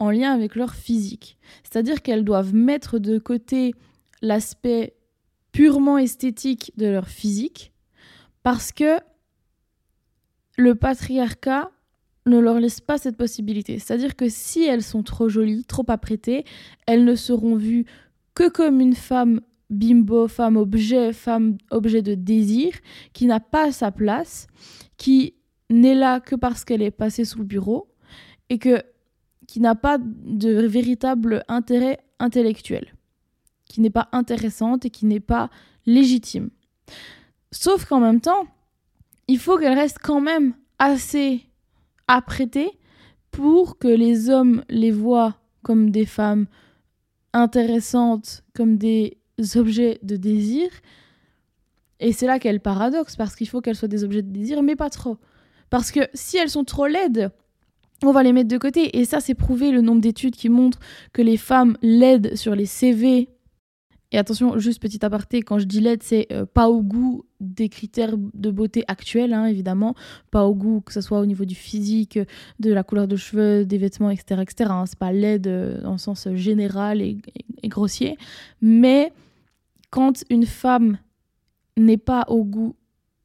en 0.00 0.10
lien 0.10 0.32
avec 0.32 0.56
leur 0.56 0.74
physique. 0.74 1.38
C'est-à-dire 1.62 2.02
qu'elles 2.02 2.24
doivent 2.24 2.54
mettre 2.54 2.98
de 2.98 3.18
côté 3.18 3.74
l'aspect 4.22 4.94
purement 5.52 5.98
esthétique 5.98 6.72
de 6.76 6.86
leur 6.86 7.08
physique, 7.08 7.72
parce 8.42 8.72
que 8.72 8.98
le 10.56 10.74
patriarcat 10.74 11.70
ne 12.28 12.38
leur 12.38 12.60
laisse 12.60 12.80
pas 12.80 12.98
cette 12.98 13.16
possibilité. 13.16 13.78
C'est-à-dire 13.78 14.16
que 14.16 14.28
si 14.28 14.64
elles 14.64 14.82
sont 14.82 15.02
trop 15.02 15.28
jolies, 15.28 15.64
trop 15.64 15.84
apprêtées, 15.88 16.44
elles 16.86 17.04
ne 17.04 17.14
seront 17.14 17.56
vues 17.56 17.86
que 18.34 18.48
comme 18.48 18.80
une 18.80 18.94
femme 18.94 19.40
bimbo, 19.70 20.28
femme 20.28 20.56
objet, 20.56 21.12
femme 21.12 21.58
objet 21.70 22.02
de 22.02 22.14
désir, 22.14 22.72
qui 23.12 23.26
n'a 23.26 23.40
pas 23.40 23.72
sa 23.72 23.90
place, 23.90 24.46
qui 24.96 25.34
n'est 25.70 25.94
là 25.94 26.20
que 26.20 26.36
parce 26.36 26.64
qu'elle 26.64 26.82
est 26.82 26.90
passée 26.90 27.24
sous 27.24 27.38
le 27.38 27.44
bureau, 27.44 27.88
et 28.48 28.58
que 28.58 28.82
qui 29.46 29.60
n'a 29.60 29.74
pas 29.74 29.98
de 29.98 30.66
véritable 30.66 31.42
intérêt 31.48 31.98
intellectuel, 32.18 32.94
qui 33.66 33.80
n'est 33.80 33.90
pas 33.90 34.08
intéressante 34.12 34.84
et 34.84 34.90
qui 34.90 35.06
n'est 35.06 35.20
pas 35.20 35.50
légitime. 35.86 36.50
Sauf 37.50 37.86
qu'en 37.86 38.00
même 38.00 38.20
temps, 38.20 38.46
il 39.26 39.38
faut 39.38 39.58
qu'elle 39.58 39.78
reste 39.78 39.98
quand 40.02 40.20
même 40.20 40.54
assez 40.78 41.47
apprêtées 42.08 42.72
pour 43.30 43.78
que 43.78 43.88
les 43.88 44.30
hommes 44.30 44.64
les 44.68 44.90
voient 44.90 45.36
comme 45.62 45.90
des 45.90 46.06
femmes 46.06 46.46
intéressantes, 47.32 48.42
comme 48.54 48.78
des 48.78 49.18
objets 49.54 49.98
de 50.02 50.16
désir, 50.16 50.68
Et 52.00 52.12
c'est 52.12 52.26
là 52.26 52.38
qu'est 52.38 52.52
le 52.52 52.58
paradoxe, 52.58 53.16
parce 53.16 53.34
qu'il 53.34 53.48
faut 53.48 53.60
qu'elles 53.60 53.76
soient 53.76 53.88
des 53.88 54.04
objets 54.04 54.22
de 54.22 54.30
désir, 54.30 54.62
mais 54.62 54.76
pas 54.76 54.90
trop. 54.90 55.18
Parce 55.70 55.90
que 55.90 56.00
si 56.14 56.36
elles 56.36 56.50
sont 56.50 56.64
trop 56.64 56.86
laides, 56.86 57.30
on 58.04 58.12
va 58.12 58.22
les 58.22 58.32
mettre 58.32 58.48
de 58.48 58.58
côté. 58.58 58.98
Et 58.98 59.04
ça, 59.04 59.20
c'est 59.20 59.34
prouvé 59.34 59.70
le 59.72 59.80
nombre 59.80 60.00
d'études 60.00 60.36
qui 60.36 60.48
montrent 60.48 60.78
que 61.12 61.22
les 61.22 61.36
femmes 61.36 61.76
l'aident 61.82 62.36
sur 62.36 62.54
les 62.54 62.66
CV. 62.66 63.28
Et 64.10 64.18
attention, 64.18 64.58
juste 64.58 64.80
petit 64.80 65.04
aparté, 65.04 65.42
quand 65.42 65.58
je 65.58 65.66
dis 65.66 65.80
l'aide, 65.80 66.02
c'est 66.02 66.28
euh, 66.32 66.46
pas 66.46 66.70
au 66.70 66.82
goût 66.82 67.26
des 67.40 67.68
critères 67.68 68.16
de 68.16 68.50
beauté 68.50 68.84
actuels, 68.88 69.34
hein, 69.34 69.44
évidemment. 69.44 69.94
Pas 70.30 70.44
au 70.44 70.54
goût, 70.54 70.80
que 70.80 70.94
ce 70.94 71.02
soit 71.02 71.20
au 71.20 71.26
niveau 71.26 71.44
du 71.44 71.54
physique, 71.54 72.18
de 72.58 72.72
la 72.72 72.82
couleur 72.82 73.06
de 73.06 73.16
cheveux, 73.16 73.66
des 73.66 73.76
vêtements, 73.76 74.10
etc. 74.10 74.40
etc. 74.40 74.70
Hein. 74.72 74.86
C'est 74.86 74.98
pas 74.98 75.12
l'aide 75.12 75.46
euh, 75.46 75.84
en 75.84 75.98
sens 75.98 76.26
général 76.34 77.02
et, 77.02 77.18
et 77.62 77.68
grossier. 77.68 78.16
Mais 78.62 79.12
quand 79.90 80.24
une 80.30 80.46
femme 80.46 80.98
n'est 81.76 81.98
pas 81.98 82.24
au 82.28 82.44
goût 82.44 82.76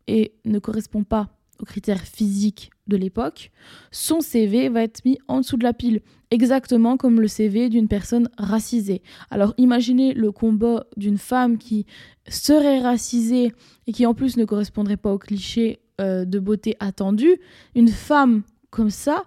et 0.08 0.34
ne 0.44 0.60
correspond 0.60 1.04
pas 1.04 1.30
critères 1.65 2.01
physiques 2.01 2.72
de 2.88 2.98
l'époque, 2.98 3.51
son 3.91 4.22
CV 4.22 4.70
va 4.70 4.84
être 4.84 5.03
mis 5.05 5.17
en 5.27 5.39
dessous 5.39 5.58
de 5.58 5.63
la 5.63 5.74
pile, 5.74 6.01
exactement 6.32 6.98
comme 6.98 7.22
le 7.22 7.27
CV 7.27 7.70
d'une 7.70 7.88
personne 7.88 8.29
racisée. 8.38 9.01
Alors 9.29 9.53
imaginez 9.58 10.13
le 10.13 10.32
combat 10.32 10.86
d'une 10.98 11.17
femme 11.17 11.58
qui 11.58 11.86
serait 12.27 12.79
racisée 12.79 13.53
et 13.88 13.91
qui 13.91 14.05
en 14.05 14.13
plus 14.13 14.38
ne 14.38 14.46
correspondrait 14.46 14.98
pas 14.98 15.13
aux 15.13 15.20
clichés 15.20 15.79
euh, 16.01 16.25
de 16.25 16.39
beauté 16.39 16.75
attendus. 16.79 17.39
Une 17.75 17.89
femme 17.89 18.43
comme 18.70 18.89
ça, 18.89 19.24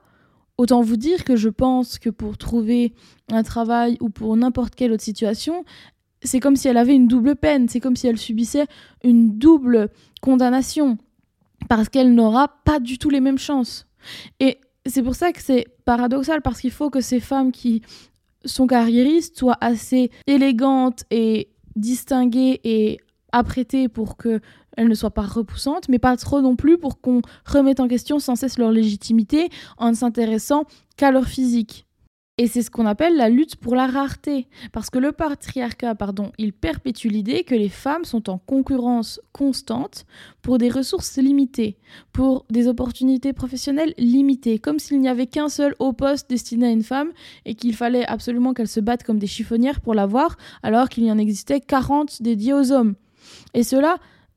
autant 0.58 0.82
vous 0.82 0.96
dire 0.96 1.24
que 1.24 1.36
je 1.36 1.48
pense 1.48 1.98
que 1.98 2.10
pour 2.10 2.36
trouver 2.36 2.92
un 3.30 3.42
travail 3.42 3.96
ou 4.00 4.10
pour 4.10 4.36
n'importe 4.36 4.74
quelle 4.74 4.92
autre 4.92 5.04
situation, 5.04 5.64
c'est 6.22 6.40
comme 6.40 6.56
si 6.56 6.68
elle 6.68 6.76
avait 6.76 6.94
une 6.94 7.08
double 7.08 7.36
peine, 7.36 7.68
c'est 7.68 7.80
comme 7.80 7.96
si 7.96 8.06
elle 8.06 8.18
subissait 8.18 8.66
une 9.04 9.38
double 9.38 9.90
condamnation 10.20 10.98
parce 11.68 11.88
qu'elle 11.88 12.14
n'aura 12.14 12.48
pas 12.64 12.80
du 12.80 12.98
tout 12.98 13.10
les 13.10 13.20
mêmes 13.20 13.38
chances. 13.38 13.86
Et 14.40 14.58
c'est 14.84 15.02
pour 15.02 15.14
ça 15.14 15.32
que 15.32 15.42
c'est 15.42 15.66
paradoxal, 15.84 16.42
parce 16.42 16.60
qu'il 16.60 16.70
faut 16.70 16.90
que 16.90 17.00
ces 17.00 17.20
femmes 17.20 17.52
qui 17.52 17.82
sont 18.44 18.66
carriéristes 18.66 19.38
soient 19.38 19.58
assez 19.60 20.10
élégantes 20.26 21.04
et 21.10 21.48
distinguées 21.74 22.60
et 22.64 22.98
apprêtées 23.32 23.88
pour 23.88 24.16
qu'elles 24.16 24.40
ne 24.78 24.94
soient 24.94 25.10
pas 25.10 25.22
repoussantes, 25.22 25.88
mais 25.88 25.98
pas 25.98 26.16
trop 26.16 26.40
non 26.40 26.56
plus 26.56 26.78
pour 26.78 27.00
qu'on 27.00 27.22
remette 27.44 27.80
en 27.80 27.88
question 27.88 28.18
sans 28.18 28.36
cesse 28.36 28.58
leur 28.58 28.70
légitimité 28.70 29.48
en 29.76 29.90
ne 29.90 29.94
s'intéressant 29.94 30.64
qu'à 30.96 31.10
leur 31.10 31.26
physique. 31.26 31.85
Et 32.38 32.48
c'est 32.48 32.60
ce 32.60 32.70
qu'on 32.70 32.84
appelle 32.84 33.16
la 33.16 33.30
lutte 33.30 33.56
pour 33.56 33.74
la 33.74 33.86
rareté. 33.86 34.46
Parce 34.70 34.90
que 34.90 34.98
le 34.98 35.12
patriarcat, 35.12 35.94
pardon, 35.94 36.32
il 36.36 36.52
perpétue 36.52 37.08
l'idée 37.08 37.44
que 37.44 37.54
les 37.54 37.70
femmes 37.70 38.04
sont 38.04 38.28
en 38.28 38.36
concurrence 38.36 39.22
constante 39.32 40.04
pour 40.42 40.58
des 40.58 40.68
ressources 40.68 41.16
limitées, 41.16 41.78
pour 42.12 42.44
des 42.50 42.68
opportunités 42.68 43.32
professionnelles 43.32 43.94
limitées, 43.96 44.58
comme 44.58 44.78
s'il 44.78 45.00
n'y 45.00 45.08
avait 45.08 45.26
qu'un 45.26 45.48
seul 45.48 45.74
haut 45.78 45.94
poste 45.94 46.28
destiné 46.28 46.66
à 46.66 46.70
une 46.70 46.82
femme 46.82 47.12
et 47.46 47.54
qu'il 47.54 47.74
fallait 47.74 48.06
absolument 48.06 48.52
qu'elle 48.52 48.68
se 48.68 48.80
batte 48.80 49.02
comme 49.02 49.18
des 49.18 49.26
chiffonnières 49.26 49.80
pour 49.80 49.94
l'avoir, 49.94 50.36
alors 50.62 50.90
qu'il 50.90 51.04
y 51.04 51.12
en 51.12 51.16
existait 51.16 51.60
40 51.60 52.20
dédiés 52.20 52.52
aux 52.52 52.70
hommes. 52.70 52.96
Et 53.54 53.62
cela, 53.62 53.96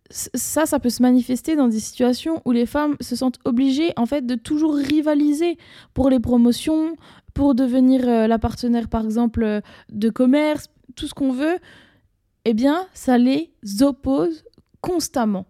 ça, 0.10 0.66
ça 0.66 0.80
peut 0.80 0.90
se 0.90 1.02
manifester 1.02 1.56
dans 1.56 1.68
des 1.68 1.80
situations 1.80 2.42
où 2.46 2.52
les 2.52 2.66
femmes 2.66 2.96
se 3.02 3.16
sentent 3.16 3.40
obligées 3.46 3.92
en 3.98 4.06
fait 4.06 4.26
de 4.26 4.36
toujours 4.36 4.76
rivaliser 4.76 5.58
pour 5.94 6.10
les 6.10 6.20
promotions, 6.20 6.96
pour 7.40 7.56
devenir 7.56 8.02
euh, 8.06 8.28
la 8.28 8.38
partenaire, 8.38 8.90
par 8.90 9.06
exemple, 9.06 9.44
euh, 9.44 9.62
de 9.94 10.10
commerce, 10.10 10.66
tout 10.98 11.08
ce 11.08 11.14
qu'on 11.14 11.32
veut, 11.32 11.58
eh 12.44 12.54
bien, 12.54 12.86
ça 12.94 13.18
les 13.18 13.54
oppose 13.80 14.44
constamment. 14.82 15.46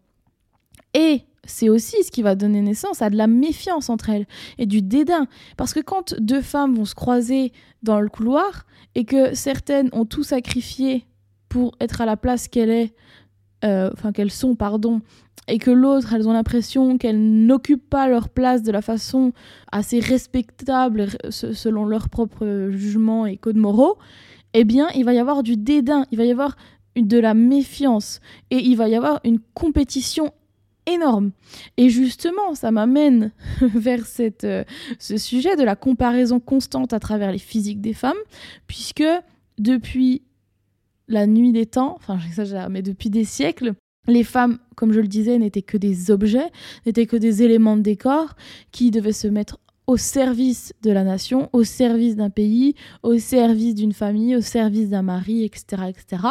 Et 0.94 1.24
c'est 1.46 1.68
aussi 1.68 2.04
ce 2.04 2.12
qui 2.12 2.22
va 2.22 2.36
donner 2.36 2.62
naissance 2.62 3.02
à 3.02 3.10
de 3.10 3.16
la 3.16 3.26
méfiance 3.26 3.90
entre 3.90 4.12
elles 4.12 4.28
et 4.60 4.68
du 4.68 4.84
dédain. 4.84 5.26
Parce 5.58 5.74
que 5.74 5.80
quand 5.80 6.14
deux 6.20 6.42
femmes 6.42 6.76
vont 6.76 6.86
se 6.86 6.94
croiser 6.94 7.54
dans 7.82 8.00
le 8.02 8.10
couloir 8.10 8.68
et 8.94 9.04
que 9.04 9.34
certaines 9.34 9.90
ont 9.92 10.06
tout 10.06 10.24
sacrifié 10.24 11.08
pour 11.48 11.76
être 11.80 12.02
à 12.02 12.06
la 12.06 12.18
place 12.18 12.48
qu'elle 12.48 12.70
est, 12.70 12.94
euh, 13.66 13.90
enfin 13.94 14.12
qu'elles 14.12 14.30
sont, 14.30 14.54
pardon, 14.54 15.02
et 15.50 15.58
que 15.58 15.72
l'autre, 15.72 16.14
elles 16.14 16.28
ont 16.28 16.34
l'impression 16.34 16.98
qu'elles 16.98 17.46
n'occupent 17.46 17.90
pas 17.90 18.08
leur 18.08 18.30
place 18.30 18.64
de 18.64 18.72
la 18.72 18.82
façon 18.82 19.34
assez 19.72 20.00
respectable 20.00 21.08
selon 21.30 21.86
leur 21.86 22.10
propre 22.10 22.70
jugement 22.72 23.26
et 23.26 23.38
codes 23.38 23.58
moraux, 23.58 23.98
eh 24.54 24.64
bien, 24.64 24.90
il 24.96 25.06
va 25.06 25.14
y 25.14 25.20
avoir 25.20 25.44
du 25.44 25.58
dédain, 25.58 26.06
il 26.12 26.18
va 26.18 26.26
y 26.26 26.32
avoir 26.32 26.56
de 26.96 27.20
la 27.20 27.34
méfiance 27.34 28.20
et 28.50 28.58
il 28.58 28.76
va 28.76 28.90
y 28.90 28.96
avoir 28.96 29.20
une 29.24 29.40
compétition 29.54 30.34
énorme. 30.86 31.32
Et 31.78 31.90
justement, 31.90 32.56
ça 32.56 32.72
m'amène 32.72 33.32
vers 33.62 34.06
cette, 34.06 34.44
euh, 34.44 34.64
ce 34.98 35.18
sujet 35.18 35.56
de 35.56 35.64
la 35.64 35.76
comparaison 35.76 36.40
constante 36.40 36.94
à 36.94 37.00
travers 37.00 37.32
les 37.32 37.38
physiques 37.38 37.82
des 37.82 37.94
femmes, 37.94 38.18
puisque 38.68 39.04
depuis 39.58 40.24
la 41.08 41.28
nuit 41.28 41.52
des 41.52 41.66
temps, 41.66 41.96
enfin 41.96 42.18
j'exagère, 42.20 42.70
mais 42.70 42.82
depuis 42.82 43.10
des 43.10 43.26
siècles, 43.26 43.74
les 44.10 44.24
femmes, 44.24 44.60
comme 44.76 44.92
je 44.92 45.00
le 45.00 45.08
disais, 45.08 45.38
n'étaient 45.38 45.62
que 45.62 45.78
des 45.78 46.12
objets, 46.12 46.52
n'étaient 46.86 47.06
que 47.06 47.18
des 47.18 47.44
éléments 47.44 47.78
de 47.78 47.82
décor 47.82 48.36
qui 48.72 48.92
devaient 48.92 49.12
se 49.12 49.28
mettre 49.28 49.60
au 49.88 49.98
service 49.98 50.72
de 50.84 50.92
la 50.92 51.04
nation, 51.04 51.50
au 51.52 51.64
service 51.64 52.16
d'un 52.16 52.30
pays, 52.30 52.76
au 53.02 53.18
service 53.18 53.74
d'une 53.74 53.94
famille, 53.94 54.36
au 54.36 54.42
service 54.42 54.90
d'un 54.90 55.02
mari, 55.02 55.44
etc., 55.44 55.84
etc. 55.90 56.24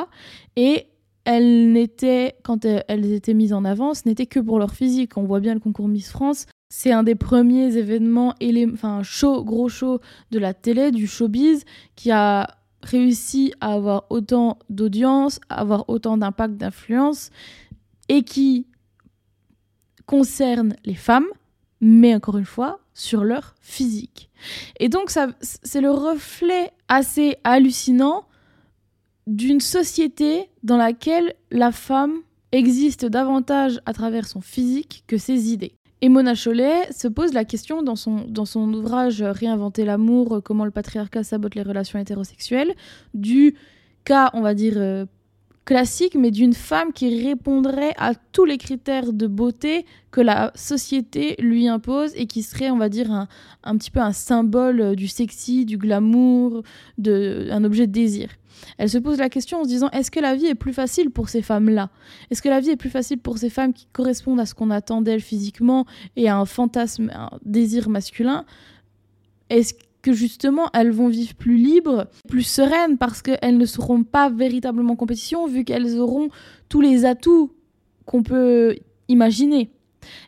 Et 0.55 0.87
elles 1.25 1.73
n'étaient, 1.73 2.37
quand 2.45 2.65
elles 2.65 3.13
étaient 3.13 3.35
mises 3.35 3.53
en 3.53 3.65
avant, 3.65 3.95
ce 3.95 4.03
n'était 4.07 4.27
que 4.27 4.39
pour 4.39 4.59
leur 4.59 4.71
physique. 4.71 5.17
On 5.17 5.25
voit 5.25 5.41
bien 5.41 5.55
le 5.55 5.61
concours 5.61 5.89
Miss 5.89 6.09
France. 6.11 6.47
C'est 6.71 6.93
un 6.93 7.03
des 7.03 7.17
premiers 7.17 7.77
événements, 7.77 8.35
enfin, 8.73 9.03
show, 9.03 9.43
gros 9.43 9.69
show 9.69 10.01
de 10.31 10.39
la 10.39 10.55
télé, 10.55 10.91
du 10.91 11.07
showbiz, 11.07 11.65
qui 11.97 12.11
a 12.11 12.47
réussi 12.83 13.53
à 13.61 13.75
avoir 13.75 14.07
autant 14.11 14.59
d'audience, 14.71 15.41
à 15.49 15.61
avoir 15.61 15.89
autant 15.89 16.17
d'impact, 16.17 16.57
d'influence, 16.57 17.31
et 18.09 18.23
qui 18.23 18.67
concerne 20.07 20.75
les 20.85 20.95
femmes, 20.95 21.27
mais 21.81 22.15
encore 22.15 22.39
une 22.39 22.45
fois, 22.45 22.81
sur 22.95 23.23
leur 23.25 23.55
physique. 23.61 24.31
Et 24.81 24.89
donc, 24.89 25.13
c'est 25.41 25.81
le 25.81 25.91
reflet 25.91 26.73
assez 26.89 27.37
hallucinant 27.45 28.25
d'une 29.27 29.61
société 29.61 30.49
dans 30.63 30.79
laquelle 30.79 31.35
la 31.51 31.71
femme 31.71 32.15
existe 32.51 33.05
davantage 33.05 33.81
à 33.85 33.93
travers 33.93 34.27
son 34.27 34.41
physique 34.41 35.05
que 35.07 35.19
ses 35.19 35.53
idées. 35.53 35.75
Et 36.01 36.09
Mona 36.09 36.35
Chollet 36.35 36.91
se 36.93 37.09
pose 37.09 37.33
la 37.33 37.45
question 37.45 37.83
dans 37.83 37.97
son, 37.97 38.25
dans 38.29 38.45
son 38.45 38.73
ouvrage 38.73 39.21
Réinventer 39.23 39.85
l'amour, 39.85 40.41
comment 40.45 40.65
le 40.65 40.71
patriarcat 40.71 41.25
sabote 41.25 41.57
les 41.57 41.63
relations 41.63 41.99
hétérosexuelles, 41.99 42.75
du 43.15 43.55
cas, 44.05 44.31
on 44.33 44.41
va 44.41 44.55
dire, 44.55 44.75
euh, 44.77 45.07
classique, 45.69 46.15
mais 46.15 46.31
d'une 46.31 46.55
femme 46.55 46.95
qui 46.95 47.23
répondrait 47.23 47.93
à 47.99 48.15
tous 48.15 48.47
les 48.47 48.57
critères 48.57 49.13
de 49.13 49.27
beauté 49.27 49.85
que 50.11 50.23
la 50.23 50.51
société 50.55 51.37
lui 51.41 51.69
impose 51.69 52.13
et 52.17 52.25
qui 52.25 52.43
serait, 52.43 52.71
on 52.71 52.79
va 52.79 52.89
dire, 52.89 53.13
un, 53.13 53.29
un 53.65 53.77
petit 53.77 53.91
peu 53.91 54.01
un 54.01 54.15
symbole 54.15 54.97
du 54.97 55.09
sexy, 55.09 55.67
du 55.67 55.77
glamour, 55.77 56.63
de, 56.97 57.49
un 57.51 57.65
objet 57.65 57.87
de 57.87 57.93
désir. 57.93 58.31
Elle 58.79 58.89
se 58.89 58.97
pose 58.97 59.19
la 59.19 59.29
question 59.29 59.61
en 59.61 59.65
se 59.65 59.69
disant 59.69 59.91
est-ce 59.91 60.11
que 60.11 60.21
la 60.21 60.35
vie 60.35 60.47
est 60.47 60.55
plus 60.55 60.73
facile 60.73 61.11
pour 61.11 61.29
ces 61.29 61.43
femmes-là? 61.43 61.91
Est-ce 62.31 62.41
que 62.41 62.49
la 62.49 62.61
vie 62.61 62.71
est 62.71 62.77
plus 62.77 62.89
facile 62.89 63.19
pour 63.19 63.37
ces 63.37 63.51
femmes 63.51 63.75
qui 63.75 63.89
correspondent 63.93 64.41
à 64.41 64.47
ce 64.47 64.55
qu'on 64.55 64.71
attend 64.71 65.03
d'elles 65.03 65.21
physiquement 65.21 65.85
et 66.17 66.31
à 66.31 66.39
un 66.39 66.47
fantasme, 66.47 67.11
un 67.15 67.29
désir 67.45 67.91
masculin? 67.91 68.47
Est-ce 69.51 69.75
justement 70.13 70.69
elles 70.75 70.91
vont 70.91 71.09
vivre 71.09 71.35
plus 71.35 71.57
libres, 71.57 72.09
plus 72.29 72.43
sereines 72.43 72.99
parce 72.99 73.23
qu'elles 73.23 73.57
ne 73.57 73.67
seront 73.67 74.03
pas 74.03 74.31
véritablement 74.31 74.93
en 74.93 74.97
compétition 74.97 75.47
vu 75.47 75.65
qu'elles 75.65 75.99
auront 75.99 76.29
tous 76.69 76.81
les 76.81 77.05
atouts 77.05 77.53
qu'on 78.05 78.23
peut 78.23 78.77
imaginer. 79.09 79.71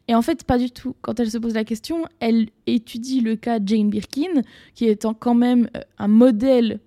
Et 0.09 0.15
en 0.15 0.23
fait, 0.23 0.45
pas 0.45 0.59
du 0.59 0.71
tout. 0.71 0.95
Quand 1.01 1.21
elle 1.21 1.31
se 1.31 1.39
pose 1.39 1.55
la 1.55 1.65
question, 1.65 2.05
elle 2.19 2.49
étudie 2.67 3.21
le 3.21 3.37
cas 3.37 3.59
Jane 3.65 3.91
Birkin, 3.91 4.43
qui 4.75 4.87
est 4.87 5.07
quand 5.19 5.35
même 5.35 5.69
euh, 5.77 5.81
un 5.99 6.09
modèle, 6.09 6.81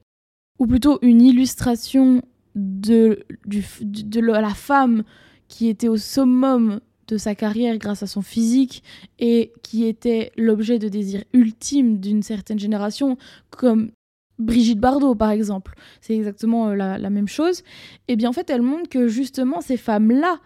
ou 0.59 0.67
plutôt 0.67 0.99
une 1.01 1.21
illustration 1.21 2.21
de, 2.55 3.25
de 3.45 4.19
la 4.19 4.53
femme 4.53 5.03
qui 5.47 5.67
était 5.67 5.87
au 5.87 5.97
summum 5.97 6.79
de 7.13 7.17
sa 7.19 7.35
carrière 7.35 7.77
grâce 7.77 8.01
à 8.01 8.07
son 8.07 8.21
physique 8.21 8.83
et 9.19 9.53
qui 9.61 9.85
était 9.85 10.31
l'objet 10.35 10.79
de 10.79 10.89
désir 10.89 11.23
ultime 11.31 11.99
d'une 11.99 12.23
certaine 12.23 12.57
génération, 12.57 13.17
comme 13.51 13.91
Brigitte 14.39 14.79
Bardot 14.79 15.13
par 15.13 15.29
exemple. 15.29 15.75
C'est 16.01 16.15
exactement 16.15 16.69
euh, 16.69 16.75
la, 16.75 17.09
même 17.09 17.27
chose. 17.27 17.59
Et 18.07 18.13
eh 18.13 18.15
bien 18.15 18.29
en 18.29 18.33
fait, 18.33 18.49
elle 18.49 18.63
montre 18.63 18.89
que 18.89 19.07
justement 19.07 19.61
ces 19.61 19.77
femmes-là, 19.77 20.39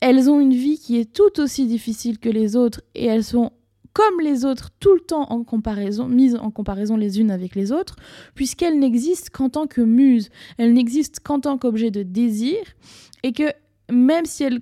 elles 0.00 0.30
ont 0.30 0.40
une 0.40 0.54
vie 0.54 0.78
qui 0.78 0.98
est 0.98 1.12
tout 1.12 1.40
aussi 1.40 1.66
difficile 1.66 2.18
que 2.18 2.30
les 2.30 2.56
autres 2.56 2.80
et 2.94 3.04
elles 3.04 3.24
sont 3.24 3.52
comme 3.92 4.20
les 4.20 4.44
autres 4.44 4.70
tout 4.78 4.94
le 4.94 5.00
temps 5.00 5.30
en 5.30 5.42
comparaison, 5.42 6.06
mises 6.06 6.36
en 6.36 6.50
comparaison 6.50 6.96
les 6.96 7.18
unes 7.18 7.30
avec 7.30 7.54
les 7.54 7.72
autres, 7.72 7.96
puisqu'elles 8.34 8.78
n'existent 8.78 9.30
qu'en 9.32 9.48
tant 9.48 9.66
que 9.66 9.80
muses, 9.80 10.28
elles 10.58 10.74
n'existent 10.74 11.20
qu'en 11.24 11.40
tant 11.40 11.56
qu'objet 11.56 11.90
de 11.90 12.02
désir, 12.02 12.58
et 13.22 13.32
que 13.32 13.44
même 13.90 14.26
si 14.26 14.44
elles 14.44 14.60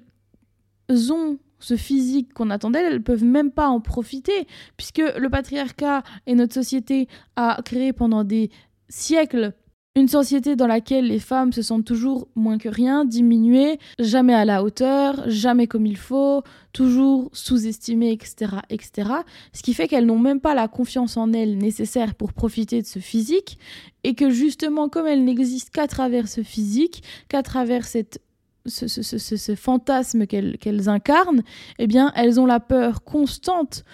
ont 0.90 1.38
ce 1.60 1.76
physique 1.76 2.32
qu'on 2.34 2.50
attendait, 2.50 2.82
elles 2.82 3.02
peuvent 3.02 3.24
même 3.24 3.50
pas 3.50 3.68
en 3.68 3.80
profiter, 3.80 4.46
puisque 4.76 4.98
le 4.98 5.28
patriarcat 5.30 6.02
et 6.26 6.34
notre 6.34 6.54
société 6.54 7.08
a 7.36 7.60
créé 7.64 7.92
pendant 7.92 8.24
des 8.24 8.50
siècles 8.88 9.54
une 9.96 10.08
société 10.08 10.56
dans 10.56 10.66
laquelle 10.66 11.06
les 11.06 11.20
femmes 11.20 11.52
se 11.52 11.62
sentent 11.62 11.84
toujours 11.84 12.26
moins 12.34 12.58
que 12.58 12.68
rien, 12.68 13.04
diminuées, 13.04 13.78
jamais 14.00 14.34
à 14.34 14.44
la 14.44 14.64
hauteur, 14.64 15.22
jamais 15.28 15.68
comme 15.68 15.86
il 15.86 15.96
faut, 15.96 16.42
toujours 16.72 17.30
sous-estimées, 17.32 18.10
etc., 18.10 18.56
etc. 18.70 19.10
Ce 19.52 19.62
qui 19.62 19.72
fait 19.72 19.86
qu'elles 19.86 20.06
n'ont 20.06 20.18
même 20.18 20.40
pas 20.40 20.54
la 20.54 20.66
confiance 20.66 21.16
en 21.16 21.32
elles 21.32 21.56
nécessaire 21.58 22.16
pour 22.16 22.32
profiter 22.32 22.82
de 22.82 22.86
ce 22.86 22.98
physique, 22.98 23.56
et 24.02 24.14
que 24.14 24.30
justement, 24.30 24.88
comme 24.88 25.06
elles 25.06 25.24
n'existent 25.24 25.70
qu'à 25.72 25.86
travers 25.86 26.26
ce 26.26 26.42
physique, 26.42 27.04
qu'à 27.28 27.44
travers 27.44 27.84
cette 27.84 28.20
ce, 28.66 28.86
ce, 28.88 29.02
ce, 29.02 29.36
ce 29.36 29.54
fantasme 29.54 30.26
qu'elles 30.26 30.88
incarnent, 30.88 31.42
eh 31.78 31.86
bien, 31.86 32.12
elles 32.16 32.40
ont 32.40 32.46
la 32.46 32.60
peur 32.60 33.04
constante 33.04 33.84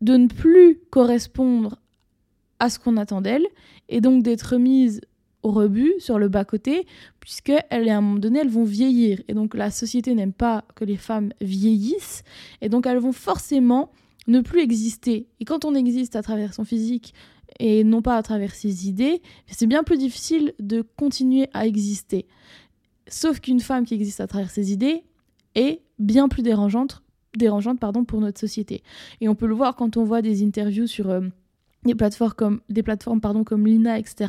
de 0.00 0.16
ne 0.16 0.28
plus 0.28 0.78
correspondre 0.90 1.76
à 2.58 2.70
ce 2.70 2.78
qu'on 2.78 2.96
attend 2.96 3.20
d'elles, 3.20 3.46
et 3.88 4.00
donc 4.00 4.22
d'être 4.22 4.56
mises 4.56 5.00
au 5.42 5.50
rebut, 5.50 5.94
sur 5.98 6.18
le 6.18 6.28
bas-côté, 6.28 6.86
puisqu'elles, 7.18 7.88
à 7.88 7.96
un 7.96 8.00
moment 8.02 8.18
donné, 8.18 8.40
elles 8.40 8.50
vont 8.50 8.64
vieillir. 8.64 9.22
Et 9.28 9.34
donc 9.34 9.54
la 9.54 9.70
société 9.70 10.14
n'aime 10.14 10.34
pas 10.34 10.64
que 10.74 10.84
les 10.84 10.98
femmes 10.98 11.32
vieillissent, 11.40 12.22
et 12.60 12.68
donc 12.68 12.86
elles 12.86 12.98
vont 12.98 13.12
forcément 13.12 13.90
ne 14.26 14.40
plus 14.40 14.60
exister. 14.60 15.26
Et 15.40 15.44
quand 15.46 15.64
on 15.64 15.74
existe 15.74 16.14
à 16.14 16.22
travers 16.22 16.52
son 16.52 16.64
physique 16.64 17.14
et 17.58 17.84
non 17.84 18.02
pas 18.02 18.16
à 18.16 18.22
travers 18.22 18.54
ses 18.54 18.86
idées, 18.86 19.22
c'est 19.46 19.66
bien 19.66 19.82
plus 19.82 19.96
difficile 19.96 20.52
de 20.60 20.82
continuer 20.82 21.48
à 21.54 21.66
exister. 21.66 22.26
Sauf 23.10 23.40
qu'une 23.40 23.60
femme 23.60 23.84
qui 23.84 23.94
existe 23.94 24.20
à 24.20 24.26
travers 24.26 24.50
ses 24.50 24.72
idées 24.72 25.02
est 25.54 25.80
bien 25.98 26.28
plus 26.28 26.42
dérangeante, 26.42 27.02
dérangeante 27.36 27.78
pardon, 27.78 28.04
pour 28.04 28.20
notre 28.20 28.40
société. 28.40 28.82
Et 29.20 29.28
on 29.28 29.34
peut 29.34 29.46
le 29.46 29.54
voir 29.54 29.76
quand 29.76 29.98
on 29.98 30.04
voit 30.04 30.22
des 30.22 30.42
interviews 30.42 30.86
sur 30.86 31.10
euh, 31.10 31.20
des 31.84 31.94
plateformes 31.94 33.20
comme, 33.20 33.44
comme 33.44 33.66
Lina, 33.66 33.98
etc 33.98 34.28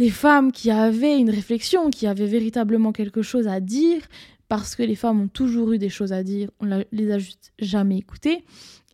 les 0.00 0.08
femmes 0.08 0.50
qui 0.50 0.70
avaient 0.70 1.18
une 1.18 1.28
réflexion, 1.28 1.90
qui 1.90 2.06
avaient 2.06 2.26
véritablement 2.26 2.90
quelque 2.90 3.20
chose 3.20 3.46
à 3.46 3.60
dire, 3.60 4.00
parce 4.48 4.74
que 4.74 4.82
les 4.82 4.94
femmes 4.94 5.20
ont 5.20 5.28
toujours 5.28 5.72
eu 5.72 5.78
des 5.78 5.90
choses 5.90 6.14
à 6.14 6.22
dire, 6.22 6.50
on 6.58 6.82
les 6.90 7.12
a 7.12 7.18
juste 7.18 7.52
jamais 7.58 7.98
écoutées, 7.98 8.44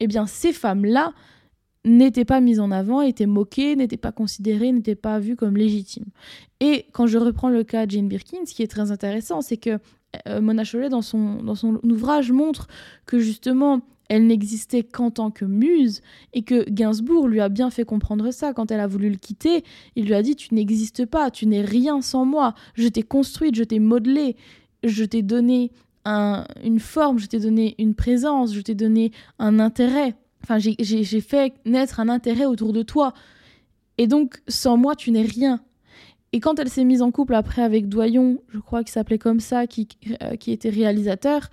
eh 0.01 0.09
bien 0.09 0.27
ces 0.27 0.53
femmes-là 0.53 1.15
n'étaient 1.87 2.25
pas 2.25 2.41
mises 2.41 2.61
en 2.61 2.71
avant, 2.71 3.01
étaient 3.01 3.27
moquées, 3.27 3.77
n'étaient 3.77 3.97
pas 3.97 4.13
considérées, 4.13 4.73
n'étaient 4.73 4.95
pas 4.95 5.19
vues 5.19 5.37
comme 5.37 5.57
légitimes. 5.57 6.07
Et 6.61 6.87
quand 6.93 7.07
je 7.07 7.17
reprends 7.17 7.49
le 7.49 7.65
cas 7.65 7.87
de 7.87 7.93
Jane 7.93 8.09
Birkin, 8.09 8.39
ce 8.45 8.55
qui 8.55 8.63
est 8.63 8.71
très 8.71 8.91
intéressant, 8.91 9.41
c'est 9.41 9.57
que 9.57 9.79
euh, 10.29 10.41
Mona 10.41 10.65
Chollet, 10.65 10.89
dans 10.89 11.03
son, 11.03 11.43
dans 11.43 11.55
son 11.55 11.81
ouvrage, 11.85 12.33
montre 12.33 12.67
que 13.07 13.19
justement 13.19 13.81
elle 14.09 14.27
n'existait 14.27 14.85
qu'en 14.85 15.11
tant 15.11 15.31
que 15.31 15.45
muse, 15.45 16.01
et 16.33 16.43
que 16.43 16.69
Gainsbourg 16.71 17.27
lui 17.27 17.41
a 17.41 17.49
bien 17.49 17.71
fait 17.71 17.85
comprendre 17.85 18.31
ça 18.31 18.53
quand 18.53 18.71
elle 18.71 18.79
a 18.79 18.87
voulu 18.87 19.11
le 19.11 19.17
quitter. 19.17 19.65
Il 19.97 20.07
lui 20.07 20.15
a 20.15 20.23
dit 20.23 20.37
Tu 20.37 20.55
n'existes 20.55 21.07
pas, 21.07 21.31
tu 21.31 21.47
n'es 21.47 21.63
rien 21.63 22.01
sans 22.03 22.25
moi, 22.25 22.55
je 22.75 22.87
t'ai 22.89 23.03
construite, 23.03 23.57
je 23.57 23.65
t'ai 23.65 23.81
modelée, 23.81 24.37
je 24.85 25.05
t'ai 25.05 25.23
donné 25.23 25.73
une 26.05 26.79
forme, 26.79 27.19
je 27.19 27.27
t'ai 27.27 27.41
donné 27.41 27.75
une 27.79 27.97
présence, 27.97 28.55
je 28.55 28.61
t'ai 28.61 28.77
donné 28.77 29.11
un 29.41 29.59
intérêt. 29.59 30.15
Enfin, 30.49 30.59
j'ai 30.61 31.21
fait 31.21 31.55
naître 31.65 31.99
un 31.99 32.09
intérêt 32.09 32.45
autour 32.45 32.73
de 32.73 32.83
toi. 32.83 33.15
Et 33.99 34.07
donc, 34.07 34.41
sans 34.47 34.77
moi, 34.77 34.95
tu 34.95 35.11
n'es 35.11 35.25
rien. 35.25 35.61
Et 36.33 36.39
quand 36.39 36.61
elle 36.61 36.69
s'est 36.69 36.85
mise 36.85 37.03
en 37.03 37.11
couple 37.11 37.35
après 37.35 37.63
avec 37.63 37.89
Doyon, 37.89 38.41
je 38.51 38.61
crois 38.61 38.85
qu'il 38.85 38.93
s'appelait 38.93 39.19
comme 39.19 39.41
ça, 39.41 39.67
qui, 39.67 39.89
euh, 40.23 40.37
qui 40.37 40.53
était 40.53 40.71
réalisateur, 40.71 41.51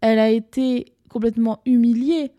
elle 0.00 0.18
a 0.18 0.30
été 0.30 0.94
complètement 1.10 1.60
humilié, 1.66 2.32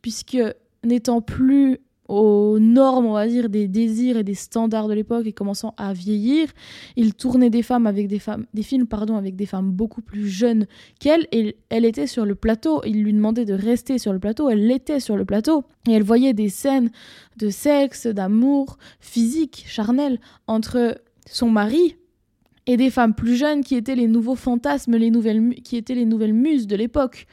puisque 0.00 0.38
n'étant 0.84 1.20
plus 1.20 1.78
aux 2.08 2.58
normes, 2.58 3.06
on 3.06 3.12
va 3.12 3.26
dire, 3.26 3.48
des 3.48 3.68
désirs 3.68 4.16
et 4.16 4.24
des 4.24 4.34
standards 4.34 4.88
de 4.88 4.94
l'époque 4.94 5.26
et 5.26 5.32
commençant 5.32 5.74
à 5.76 5.92
vieillir, 5.92 6.48
il 6.96 7.14
tournait 7.14 7.50
des 7.50 7.62
femmes 7.62 7.86
avec 7.86 8.08
des 8.08 8.18
femmes, 8.18 8.46
des 8.52 8.62
films 8.62 8.86
pardon, 8.86 9.16
avec 9.16 9.36
des 9.36 9.46
femmes 9.46 9.70
beaucoup 9.70 10.02
plus 10.02 10.28
jeunes 10.28 10.66
qu'elle 10.98 11.26
et 11.32 11.56
elle 11.70 11.84
était 11.84 12.06
sur 12.06 12.24
le 12.24 12.34
plateau. 12.34 12.82
Il 12.84 13.02
lui 13.02 13.12
demandait 13.12 13.44
de 13.44 13.54
rester 13.54 13.98
sur 13.98 14.12
le 14.12 14.18
plateau, 14.18 14.50
elle 14.50 14.66
l'était 14.66 15.00
sur 15.00 15.16
le 15.16 15.24
plateau 15.24 15.64
et 15.88 15.92
elle 15.92 16.02
voyait 16.02 16.34
des 16.34 16.48
scènes 16.48 16.90
de 17.38 17.50
sexe, 17.50 18.06
d'amour 18.06 18.78
physique, 19.00 19.64
charnel 19.66 20.20
entre 20.46 21.00
son 21.26 21.50
mari 21.50 21.96
et 22.66 22.76
des 22.76 22.90
femmes 22.90 23.14
plus 23.14 23.36
jeunes 23.36 23.62
qui 23.62 23.74
étaient 23.74 23.96
les 23.96 24.08
nouveaux 24.08 24.36
fantasmes, 24.36 24.96
les 24.96 25.10
nouvelles 25.10 25.54
qui 25.62 25.76
étaient 25.76 25.94
les 25.94 26.04
nouvelles 26.04 26.34
muses 26.34 26.66
de 26.66 26.76
l'époque. 26.76 27.26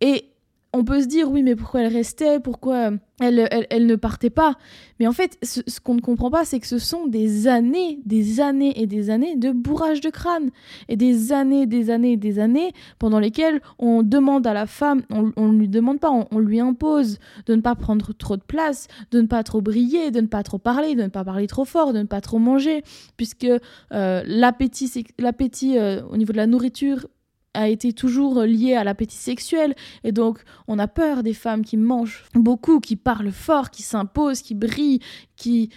Et 0.00 0.26
on 0.74 0.84
peut 0.84 1.00
se 1.00 1.06
dire, 1.06 1.30
oui, 1.30 1.42
mais 1.42 1.54
pourquoi 1.54 1.82
elle 1.82 1.92
restait 1.92 2.40
Pourquoi 2.40 2.90
elle, 3.20 3.48
elle, 3.70 3.86
ne 3.86 3.94
partait 3.94 4.30
pas 4.30 4.56
Mais 4.98 5.06
en 5.06 5.12
fait, 5.12 5.38
ce, 5.42 5.60
qu'on 5.80 5.94
ne 5.94 6.00
comprend 6.00 6.32
pas, 6.32 6.44
c'est 6.44 6.58
que 6.58 6.66
ce 6.66 6.78
sont 6.78 7.06
des 7.06 7.46
années, 7.46 8.00
des 8.04 8.40
années 8.40 8.80
et 8.80 8.88
des 8.88 9.08
années 9.08 9.36
de 9.36 9.52
bourrage 9.52 10.00
de 10.00 10.10
crâne. 10.10 10.50
Et 10.88 10.96
des 10.96 11.32
années, 11.32 11.66
des 11.66 11.90
années, 11.90 12.16
des 12.16 12.40
années 12.40 12.72
pendant 12.98 13.20
lesquelles 13.20 13.60
on 13.78 14.02
demande 14.02 14.48
à 14.48 14.52
la 14.52 14.66
femme, 14.66 15.02
on 15.10 15.48
ne 15.48 15.58
lui 15.58 15.68
demande 15.68 16.00
pas, 16.00 16.10
on, 16.10 16.38
lui 16.40 16.58
impose 16.58 17.18
de 17.46 17.54
ne 17.54 17.60
pas 17.60 17.76
prendre 17.76 18.12
trop 18.12 18.36
de 18.36 18.42
place, 18.42 18.88
de 19.12 19.20
ne 19.20 19.28
pas 19.28 19.44
trop 19.44 19.60
briller, 19.60 20.10
de 20.10 20.20
ne 20.20 20.26
pas 20.26 20.42
trop 20.42 20.58
parler, 20.58 20.96
de 20.96 21.02
ne 21.02 21.08
pas 21.08 21.24
parler 21.24 21.46
trop 21.46 21.64
fort, 21.64 21.92
de 21.92 22.00
ne 22.00 22.04
pas 22.06 22.20
trop 22.20 22.40
manger, 22.40 22.82
puisque 23.16 23.46
euh, 23.92 24.22
l'appétit, 24.26 25.04
l'appétit 25.20 25.78
euh, 25.78 26.02
au 26.10 26.16
niveau 26.16 26.32
de 26.32 26.38
la 26.38 26.48
nourriture 26.48 27.06
a 27.54 27.68
été 27.68 27.92
toujours 27.92 28.42
lié 28.42 28.74
à 28.74 28.84
l'appétit 28.84 29.16
sexuel 29.16 29.74
et 30.02 30.12
donc 30.12 30.40
on 30.68 30.78
a 30.78 30.88
peur 30.88 31.22
des 31.22 31.34
femmes 31.34 31.64
qui 31.64 31.76
mangent 31.76 32.24
beaucoup, 32.34 32.80
qui 32.80 32.96
parlent 32.96 33.32
fort, 33.32 33.70
qui 33.70 33.82
s'imposent, 33.82 34.42
qui 34.42 34.54
brillent, 34.54 35.00
qui 35.36 35.70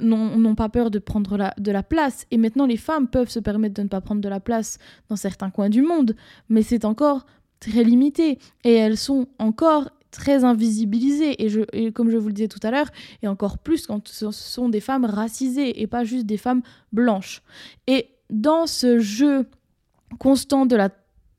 n'ont 0.00 0.54
pas 0.54 0.68
peur 0.68 0.90
de 0.90 0.98
prendre 0.98 1.52
de 1.56 1.72
la 1.72 1.82
place. 1.82 2.26
Et 2.30 2.38
maintenant 2.38 2.66
les 2.66 2.76
femmes 2.76 3.08
peuvent 3.08 3.30
se 3.30 3.40
permettre 3.40 3.74
de 3.74 3.82
ne 3.82 3.88
pas 3.88 4.00
prendre 4.00 4.20
de 4.20 4.28
la 4.28 4.40
place 4.40 4.78
dans 5.08 5.16
certains 5.16 5.50
coins 5.50 5.70
du 5.70 5.82
monde, 5.82 6.16
mais 6.48 6.62
c'est 6.62 6.84
encore 6.84 7.26
très 7.60 7.84
limité 7.84 8.38
et 8.64 8.74
elles 8.74 8.98
sont 8.98 9.28
encore 9.38 9.90
très 10.10 10.44
invisibilisées 10.44 11.36
et 11.72 11.92
comme 11.92 12.10
je 12.10 12.16
vous 12.16 12.28
le 12.28 12.32
disais 12.32 12.48
tout 12.48 12.60
à 12.62 12.70
l'heure, 12.70 12.90
et 13.22 13.28
encore 13.28 13.58
plus 13.58 13.86
quand 13.86 14.08
ce 14.08 14.30
sont 14.30 14.68
des 14.68 14.80
femmes 14.80 15.04
racisées 15.04 15.82
et 15.82 15.86
pas 15.86 16.04
juste 16.04 16.24
des 16.26 16.38
femmes 16.38 16.62
blanches. 16.92 17.42
Et 17.86 18.08
dans 18.30 18.66
ce 18.66 18.98
jeu 18.98 19.46
constant 20.18 20.66
de 20.66 20.74
la 20.76 20.88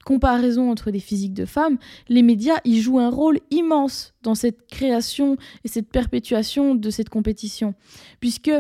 comparaison 0.08 0.72
entre 0.72 0.90
des 0.90 1.02
physiques 1.02 1.34
de 1.34 1.44
femmes, 1.44 1.78
les 2.08 2.22
médias 2.22 2.62
y 2.64 2.80
jouent 2.80 3.00
un 3.00 3.10
rôle 3.10 3.40
immense 3.52 4.14
dans 4.24 4.36
cette 4.36 4.66
création 4.68 5.36
et 5.66 5.68
cette 5.68 5.90
perpétuation 5.90 6.76
de 6.76 6.90
cette 6.90 7.10
compétition. 7.10 7.76
Puisque 8.22 8.52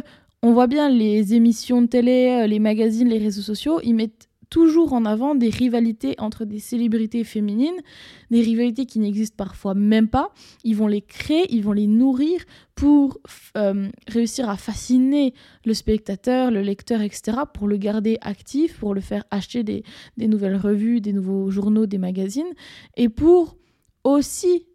on 0.43 0.51
voit 0.51 0.67
bien 0.67 0.89
les 0.89 1.33
émissions 1.35 1.81
de 1.81 1.87
télé, 1.87 2.41
euh, 2.41 2.47
les 2.47 2.59
magazines, 2.59 3.07
les 3.07 3.17
réseaux 3.17 3.41
sociaux, 3.41 3.79
ils 3.81 3.95
mettent 3.95 4.26
toujours 4.49 4.93
en 4.93 5.05
avant 5.05 5.35
des 5.35 5.49
rivalités 5.49 6.15
entre 6.17 6.45
des 6.45 6.59
célébrités 6.59 7.23
féminines, 7.23 7.79
des 8.31 8.41
rivalités 8.41 8.85
qui 8.85 8.99
n'existent 8.99 9.35
parfois 9.37 9.73
même 9.73 10.07
pas. 10.07 10.31
Ils 10.63 10.75
vont 10.75 10.87
les 10.87 11.01
créer, 11.01 11.53
ils 11.53 11.63
vont 11.63 11.73
les 11.73 11.87
nourrir 11.87 12.41
pour 12.75 13.19
euh, 13.57 13.89
réussir 14.07 14.49
à 14.49 14.57
fasciner 14.57 15.33
le 15.65 15.73
spectateur, 15.73 16.51
le 16.51 16.61
lecteur, 16.61 17.01
etc., 17.01 17.39
pour 17.53 17.67
le 17.67 17.77
garder 17.77 18.17
actif, 18.21 18.79
pour 18.79 18.93
le 18.93 19.01
faire 19.01 19.23
acheter 19.31 19.63
des, 19.63 19.83
des 20.17 20.27
nouvelles 20.27 20.57
revues, 20.57 21.01
des 21.01 21.13
nouveaux 21.13 21.49
journaux, 21.49 21.85
des 21.85 21.97
magazines, 21.97 22.53
et 22.95 23.09
pour 23.09 23.57
aussi 24.03 24.67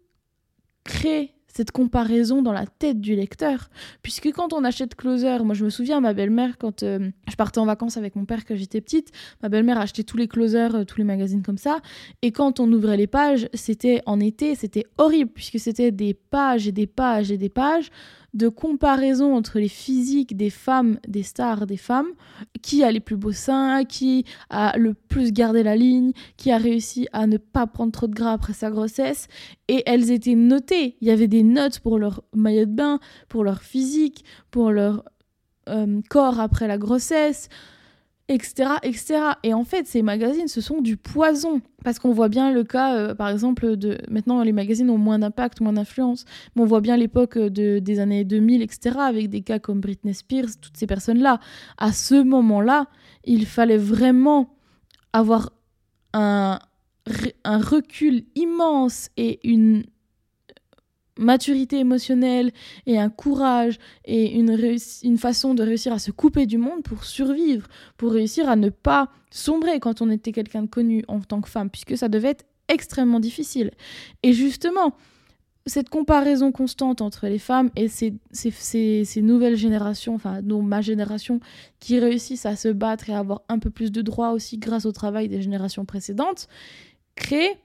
créer 0.83 1.32
cette 1.53 1.71
comparaison 1.71 2.41
dans 2.41 2.51
la 2.51 2.65
tête 2.65 2.99
du 2.99 3.15
lecteur. 3.15 3.69
Puisque 4.01 4.31
quand 4.31 4.53
on 4.53 4.63
achète 4.63 4.95
Closer, 4.95 5.37
moi 5.43 5.53
je 5.53 5.63
me 5.63 5.69
souviens, 5.69 6.01
ma 6.01 6.13
belle-mère, 6.13 6.57
quand 6.57 6.83
euh, 6.83 7.09
je 7.29 7.35
partais 7.35 7.59
en 7.59 7.65
vacances 7.65 7.95
avec 7.97 8.15
mon 8.15 8.25
père 8.25 8.45
quand 8.45 8.55
j'étais 8.55 8.81
petite, 8.81 9.11
ma 9.41 9.49
belle-mère 9.49 9.79
achetait 9.79 10.03
tous 10.03 10.17
les 10.17 10.27
Closer, 10.27 10.69
euh, 10.73 10.83
tous 10.83 10.97
les 10.97 11.03
magazines 11.03 11.43
comme 11.43 11.57
ça. 11.57 11.79
Et 12.21 12.31
quand 12.31 12.59
on 12.59 12.71
ouvrait 12.71 12.97
les 12.97 13.07
pages, 13.07 13.47
c'était 13.53 14.01
en 14.05 14.19
été, 14.19 14.55
c'était 14.55 14.85
horrible, 14.97 15.31
puisque 15.33 15.59
c'était 15.59 15.91
des 15.91 16.13
pages 16.13 16.67
et 16.67 16.71
des 16.71 16.87
pages 16.87 17.31
et 17.31 17.37
des 17.37 17.49
pages 17.49 17.89
de 18.33 18.49
comparaison 18.49 19.35
entre 19.35 19.59
les 19.59 19.67
physiques 19.67 20.35
des 20.35 20.49
femmes, 20.49 20.99
des 21.07 21.23
stars 21.23 21.67
des 21.67 21.77
femmes, 21.77 22.11
qui 22.61 22.83
a 22.83 22.91
les 22.91 22.99
plus 22.99 23.15
beaux 23.15 23.31
seins, 23.31 23.85
qui 23.85 24.25
a 24.49 24.77
le 24.77 24.93
plus 24.93 25.31
gardé 25.31 25.63
la 25.63 25.75
ligne, 25.75 26.13
qui 26.37 26.51
a 26.51 26.57
réussi 26.57 27.07
à 27.13 27.27
ne 27.27 27.37
pas 27.37 27.67
prendre 27.67 27.91
trop 27.91 28.07
de 28.07 28.15
gras 28.15 28.33
après 28.33 28.53
sa 28.53 28.71
grossesse. 28.71 29.27
Et 29.67 29.83
elles 29.85 30.11
étaient 30.11 30.35
notées. 30.35 30.97
Il 31.01 31.07
y 31.07 31.11
avait 31.11 31.27
des 31.27 31.43
notes 31.43 31.79
pour 31.79 31.99
leur 31.99 32.23
maillot 32.33 32.65
de 32.65 32.71
bain, 32.71 32.99
pour 33.29 33.43
leur 33.43 33.61
physique, 33.61 34.25
pour 34.49 34.71
leur 34.71 35.03
euh, 35.69 36.01
corps 36.09 36.39
après 36.39 36.67
la 36.67 36.77
grossesse 36.77 37.49
etc., 38.29 38.71
etc. 38.83 39.19
Et 39.43 39.53
en 39.53 39.63
fait, 39.63 39.85
ces 39.87 40.01
magazines, 40.01 40.47
ce 40.47 40.61
sont 40.61 40.81
du 40.81 40.97
poison. 40.97 41.61
Parce 41.83 41.99
qu'on 41.99 42.13
voit 42.13 42.29
bien 42.29 42.51
le 42.51 42.63
cas, 42.63 42.95
euh, 42.95 43.15
par 43.15 43.29
exemple, 43.29 43.75
de... 43.75 43.97
Maintenant, 44.09 44.41
les 44.41 44.53
magazines 44.53 44.89
ont 44.89 44.97
moins 44.97 45.19
d'impact, 45.19 45.59
moins 45.59 45.73
d'influence. 45.73 46.25
Mais 46.55 46.61
on 46.61 46.65
voit 46.65 46.81
bien 46.81 46.95
l'époque 46.95 47.37
de, 47.37 47.79
des 47.79 47.99
années 47.99 48.23
2000, 48.23 48.61
etc., 48.61 48.97
avec 48.99 49.29
des 49.29 49.41
cas 49.41 49.59
comme 49.59 49.81
Britney 49.81 50.13
Spears, 50.13 50.57
toutes 50.61 50.77
ces 50.77 50.87
personnes-là. 50.87 51.39
À 51.77 51.91
ce 51.91 52.23
moment-là, 52.23 52.87
il 53.25 53.45
fallait 53.45 53.77
vraiment 53.77 54.55
avoir 55.11 55.51
un, 56.13 56.59
un 57.43 57.57
recul 57.59 58.23
immense 58.35 59.09
et 59.17 59.39
une 59.47 59.83
maturité 61.23 61.79
émotionnelle 61.79 62.51
et 62.85 62.99
un 62.99 63.09
courage 63.09 63.79
et 64.05 64.33
une, 64.37 64.57
une 65.03 65.17
façon 65.17 65.53
de 65.53 65.63
réussir 65.63 65.93
à 65.93 65.99
se 65.99 66.11
couper 66.11 66.45
du 66.45 66.57
monde 66.57 66.83
pour 66.83 67.03
survivre, 67.05 67.67
pour 67.97 68.11
réussir 68.11 68.49
à 68.49 68.55
ne 68.55 68.69
pas 68.69 69.09
sombrer 69.31 69.79
quand 69.79 70.01
on 70.01 70.09
était 70.09 70.31
quelqu'un 70.31 70.63
de 70.63 70.69
connu 70.69 71.03
en 71.07 71.19
tant 71.21 71.41
que 71.41 71.49
femme, 71.49 71.69
puisque 71.69 71.97
ça 71.97 72.09
devait 72.09 72.29
être 72.29 72.45
extrêmement 72.67 73.19
difficile. 73.19 73.71
Et 74.21 74.33
justement, 74.33 74.95
cette 75.65 75.89
comparaison 75.89 76.51
constante 76.51 77.01
entre 77.01 77.27
les 77.27 77.39
femmes 77.39 77.69
et 77.75 77.87
ces, 77.87 78.13
ces, 78.31 79.21
nouvelles 79.21 79.55
générations, 79.55 80.15
enfin 80.15 80.41
ma 80.41 80.81
génération, 80.81 81.39
qui 81.79 81.99
réussissent 81.99 82.45
à 82.45 82.55
se 82.55 82.67
battre 82.67 83.09
et 83.09 83.13
à 83.13 83.19
avoir 83.19 83.41
un 83.49 83.59
peu 83.59 83.69
plus 83.69 83.91
de 83.91 84.01
droits 84.01 84.31
aussi 84.31 84.57
grâce 84.57 84.85
au 84.85 84.91
travail 84.91 85.29
des 85.29 85.41
générations 85.41 85.85
précédentes, 85.85 86.47
crée 87.15 87.57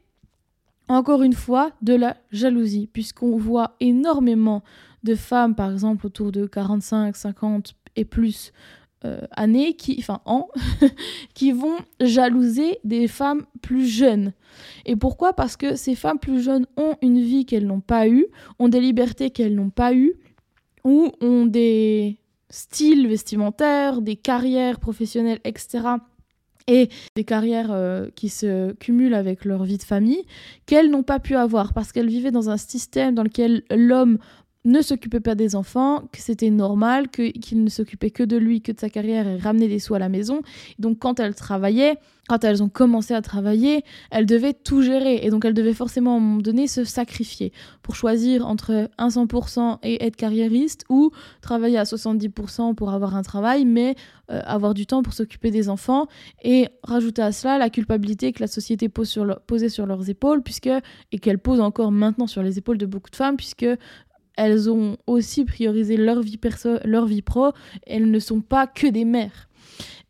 encore 0.89 1.23
une 1.23 1.35
fois 1.35 1.73
de 1.83 1.95
la 1.95 2.17
jalousie, 2.31 2.89
puisqu'on 2.93 3.37
voit 3.37 3.77
énormément 3.81 4.63
de 5.05 5.15
femmes, 5.15 5.55
par 5.55 5.71
exemple 5.71 6.07
autour 6.07 6.33
de 6.33 6.47
45, 6.47 7.15
50 7.15 7.75
et 7.97 8.05
plus 8.05 8.53
euh, 9.05 9.21
années, 9.31 9.75
qui, 9.75 9.97
enfin 9.99 10.21
ans, 10.25 10.49
qui 11.35 11.53
vont 11.53 11.77
jalouser 12.01 12.79
des 12.85 13.07
femmes 13.07 13.45
plus 13.63 13.87
jeunes. 13.87 14.33
Et 14.87 14.97
pourquoi? 14.97 15.35
Parce 15.35 15.57
que 15.57 15.77
ces 15.77 15.95
femmes 15.95 16.19
plus 16.19 16.43
jeunes 16.43 16.67
ont 16.77 16.97
une 17.03 17.21
vie 17.21 17.47
qu'elles 17.47 17.67
n'ont 17.67 17.81
pas 17.81 18.09
eue, 18.09 18.27
ont 18.59 18.69
des 18.69 18.81
libertés 18.81 19.31
qu'elles 19.31 19.55
n'ont 19.55 19.71
pas 19.71 19.95
eues, 19.95 20.15
ou 20.85 21.13
ont 21.21 21.47
des 21.47 22.19
styles 22.51 23.07
vestimentaires, 23.07 24.01
des 24.01 24.17
carrières 24.17 24.81
professionnelles, 24.81 25.41
etc 25.45 25.99
et 26.69 26.89
des 27.17 27.25
carrières 27.25 27.71
euh, 27.73 28.09
qui 28.15 28.29
se 28.29 28.73
cumulent 28.75 29.15
avec 29.15 29.45
leur 29.45 29.65
vie 29.65 29.79
de 29.79 29.83
famille 29.83 30.25
qu'elles 30.67 30.91
n'ont 30.91 31.03
pas 31.03 31.19
pu 31.19 31.35
avoir 31.35 31.73
parce 31.73 31.91
qu'elles 31.91 32.09
vivaient 32.09 32.31
dans 32.31 32.51
un 32.51 32.57
système 32.57 33.15
dans 33.15 33.25
lequel 33.25 33.63
l'homme 33.71 34.19
ne 34.65 34.83
s'occupait 34.83 35.21
pas 35.21 35.35
des 35.35 35.57
enfants, 35.57 36.03
que 36.13 36.21
c'était 36.21 36.51
normal, 36.51 37.09
qu'il 37.09 37.65
ne 37.65 37.71
s'occupait 37.71 38.11
que 38.11 38.23
de 38.23 38.37
lui, 38.37 38.61
que 38.61 38.73
de 38.73 38.81
sa 38.81 38.91
carrière 38.91 39.27
et 39.27 39.37
ramenait 39.37 39.69
des 39.69 39.79
sous 39.79 39.95
à 39.95 39.99
la 39.99 40.09
maison. 40.09 40.43
Donc 40.79 40.99
quand 40.99 41.21
elles 41.21 41.35
travaillaient, 41.35 41.99
quand 42.29 42.45
elles 42.45 42.63
ont 42.63 42.69
commencé 42.69 43.15
à 43.15 43.23
travailler, 43.23 43.83
elles 44.11 44.27
devaient 44.27 44.53
tout 44.53 44.83
gérer 44.83 45.25
et 45.25 45.31
donc 45.31 45.45
elles 45.45 45.55
devaient 45.55 45.73
forcément 45.75 46.15
à 46.15 46.17
un 46.19 46.21
moment 46.21 46.43
donné 46.43 46.67
se 46.67 46.85
sacrifier 46.85 47.53
pour 47.83 47.97
choisir 47.97 48.47
entre 48.47 48.91
un 48.99 49.09
100% 49.09 49.79
et 49.83 50.05
être 50.05 50.17
carriériste 50.17 50.85
ou 50.91 51.11
travailler 51.41 51.79
à 51.79 51.85
70% 51.85 52.75
pour 52.75 52.91
avoir 52.91 53.17
un 53.17 53.23
travail 53.23 53.65
mais 53.65 53.95
euh, 54.31 54.43
avoir 54.45 54.75
du 54.75 54.85
temps 54.85 55.03
pour 55.03 55.15
s'occuper 55.15 55.51
des 55.51 55.71
enfants 55.71 56.07
et 56.43 56.69
rajouter 56.83 57.23
à 57.23 57.33
cela 57.33 57.57
la 57.57 57.71
culpabilité 57.71 58.33
que 58.33 58.41
la 58.41 58.47
société 58.47 58.91
pose 58.91 59.09
sur 59.09 59.41
posait 59.47 59.71
sur 59.71 59.87
leurs 59.87 60.11
épaules 60.11 60.43
puisque 60.43 60.69
et 61.13 61.19
qu'elle 61.19 61.39
pose 61.39 61.61
encore 61.61 61.93
maintenant 61.93 62.27
sur 62.27 62.43
les 62.43 62.59
épaules 62.59 62.79
de 62.79 62.87
beaucoup 62.87 63.11
de 63.11 63.17
femmes 63.17 63.39
puisque 63.39 63.67
elles 64.39 64.71
ont 64.71 64.97
aussi 65.09 65.45
priorisé 65.45 65.97
leur 65.97 66.21
vie 66.23 66.39
perso, 66.39 66.79
leur 66.85 67.07
vie 67.07 67.23
pro, 67.23 67.51
elles 67.87 68.09
ne 68.09 68.19
sont 68.21 68.41
pas 68.41 68.69
que 68.69 68.87
des 68.87 69.05
mères. 69.05 69.49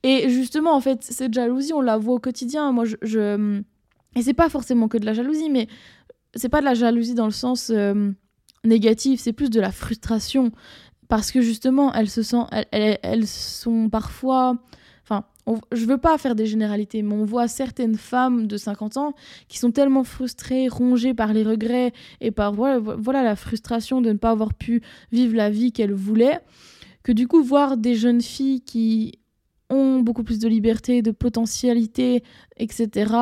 Et 0.03 0.29
justement, 0.29 0.75
en 0.75 0.81
fait, 0.81 1.03
cette 1.03 1.33
jalousie, 1.33 1.73
on 1.73 1.81
la 1.81 1.97
voit 1.97 2.15
au 2.15 2.19
quotidien. 2.19 2.71
Moi, 2.71 2.85
je, 2.85 2.97
je... 3.03 3.63
et 4.15 4.23
c'est 4.23 4.35
pas 4.35 4.51
forcément 4.51 4.87
que 4.87 4.99
de 4.99 5.07
la 5.07 5.15
jalousie, 5.15 5.49
mais 5.49 5.67
c'est 6.35 6.51
pas 6.51 6.61
de 6.61 6.67
la 6.67 6.75
jalousie 6.75 7.15
dans 7.15 7.25
le 7.25 7.33
sens 7.33 7.73
euh, 7.75 8.13
négatif, 8.65 9.19
c'est 9.19 9.33
plus 9.33 9.49
de 9.49 9.61
la 9.61 9.73
frustration 9.73 10.53
parce 11.09 11.33
que 11.33 11.41
justement, 11.41 11.93
elles 11.95 12.11
se 12.11 12.23
sentent, 12.23 12.51
elles, 12.71 12.99
elles 13.03 13.27
sont 13.27 13.89
parfois 13.89 14.59
je 15.73 15.87
veux 15.87 15.99
pas 15.99 16.19
faire 16.19 16.35
des 16.35 16.47
généralités, 16.47 17.03
mais 17.03 17.15
on 17.15 17.25
voit 17.25 17.49
certaines 17.49 17.97
femmes 17.97 18.47
de 18.47 18.57
50 18.57 18.97
ans 18.97 19.15
qui 19.49 19.59
sont 19.59 19.71
tellement 19.71 20.05
frustrées, 20.05 20.69
rongées 20.69 21.15
par 21.15 21.33
les 21.33 21.43
regrets 21.43 21.93
et 22.21 22.31
par 22.31 22.53
voilà, 22.53 23.23
la 23.23 23.37
frustration 23.37 24.01
de 24.01 24.13
ne 24.13 24.19
pas 24.19 24.31
avoir 24.31 24.55
pu 24.55 24.83
vivre 25.13 25.35
la 25.35 25.51
vie 25.51 25.73
qu'elles 25.73 25.95
voulaient, 25.95 26.41
que 27.03 27.13
du 27.13 27.27
coup 27.27 27.43
voir 27.43 27.77
des 27.77 27.95
jeunes 27.95 28.21
filles 28.21 28.61
qui 28.61 29.19
ont 29.71 30.01
beaucoup 30.01 30.25
plus 30.25 30.39
de 30.39 30.49
liberté, 30.49 31.03
de 31.03 31.11
potentialité, 31.11 32.23
etc., 32.57 33.15